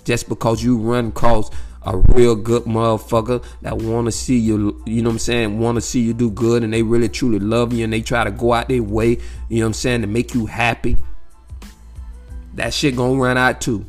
Just 0.04 0.28
because 0.28 0.62
you 0.62 0.76
run 0.76 1.08
across 1.08 1.50
a 1.86 1.96
real 1.96 2.34
good 2.34 2.64
motherfucker 2.64 3.44
that 3.62 3.78
want 3.78 4.06
to 4.06 4.12
see 4.12 4.38
you, 4.38 4.82
you 4.86 5.02
know 5.02 5.10
what 5.10 5.14
I'm 5.14 5.18
saying, 5.20 5.58
want 5.58 5.76
to 5.76 5.80
see 5.80 6.00
you 6.00 6.12
do 6.12 6.30
good 6.30 6.64
and 6.64 6.72
they 6.72 6.82
really 6.82 7.08
truly 7.08 7.38
love 7.38 7.72
you 7.72 7.84
and 7.84 7.92
they 7.92 8.02
try 8.02 8.24
to 8.24 8.30
go 8.30 8.52
out 8.52 8.68
their 8.68 8.82
way, 8.82 9.18
you 9.48 9.60
know 9.60 9.62
what 9.62 9.66
I'm 9.66 9.72
saying, 9.74 10.00
to 10.00 10.06
make 10.06 10.34
you 10.34 10.46
happy. 10.46 10.96
That 12.54 12.74
shit 12.74 12.96
gonna 12.96 13.20
run 13.20 13.38
out 13.38 13.60
too. 13.60 13.86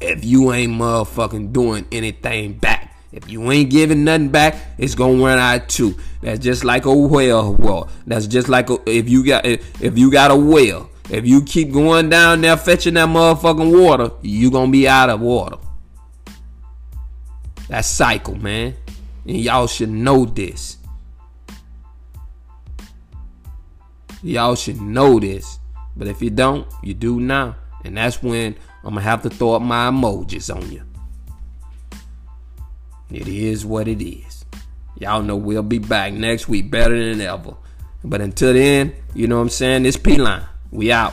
If 0.00 0.24
you 0.24 0.52
ain't 0.52 0.72
motherfucking 0.72 1.52
doing 1.52 1.86
anything 1.90 2.54
back. 2.54 2.92
If 3.10 3.30
you 3.30 3.50
ain't 3.52 3.70
giving 3.70 4.04
nothing 4.04 4.28
back, 4.28 4.56
it's 4.76 4.94
gonna 4.94 5.22
run 5.22 5.38
out 5.38 5.68
too. 5.68 5.96
That's 6.20 6.40
just 6.40 6.64
like 6.64 6.84
a 6.84 6.94
well. 6.94 7.54
Well, 7.54 7.88
that's 8.06 8.26
just 8.26 8.48
like 8.48 8.70
a, 8.70 8.78
if 8.86 9.08
you 9.08 9.24
got 9.24 9.46
if 9.46 9.96
you 9.98 10.10
got 10.10 10.30
a 10.30 10.36
well. 10.36 10.90
If 11.10 11.26
you 11.26 11.42
keep 11.42 11.70
going 11.70 12.08
down 12.08 12.40
there 12.40 12.56
fetching 12.56 12.94
that 12.94 13.08
motherfucking 13.08 13.80
water, 13.80 14.10
you 14.22 14.50
gonna 14.50 14.72
be 14.72 14.88
out 14.88 15.10
of 15.10 15.20
water. 15.20 15.58
That 17.74 17.84
cycle, 17.84 18.36
man. 18.36 18.76
And 19.26 19.36
y'all 19.36 19.66
should 19.66 19.88
know 19.88 20.26
this. 20.26 20.76
Y'all 24.22 24.54
should 24.54 24.80
know 24.80 25.18
this. 25.18 25.58
But 25.96 26.06
if 26.06 26.22
you 26.22 26.30
don't, 26.30 26.68
you 26.84 26.94
do 26.94 27.18
now. 27.18 27.56
And 27.84 27.96
that's 27.96 28.22
when 28.22 28.54
I'm 28.84 28.90
gonna 28.90 29.00
have 29.00 29.22
to 29.22 29.28
throw 29.28 29.54
up 29.54 29.62
my 29.62 29.88
emojis 29.88 30.54
on 30.54 30.70
you. 30.70 30.84
It 33.10 33.26
is 33.26 33.66
what 33.66 33.88
it 33.88 34.00
is. 34.00 34.44
Y'all 35.00 35.22
know 35.24 35.34
we'll 35.34 35.64
be 35.64 35.80
back 35.80 36.12
next 36.12 36.48
week 36.48 36.70
better 36.70 36.96
than 36.96 37.20
ever. 37.20 37.56
But 38.04 38.20
until 38.20 38.52
then, 38.52 38.94
you 39.14 39.26
know 39.26 39.38
what 39.38 39.42
I'm 39.42 39.48
saying? 39.48 39.82
This 39.82 39.96
P 39.96 40.16
line. 40.16 40.44
We 40.70 40.92
out. 40.92 41.12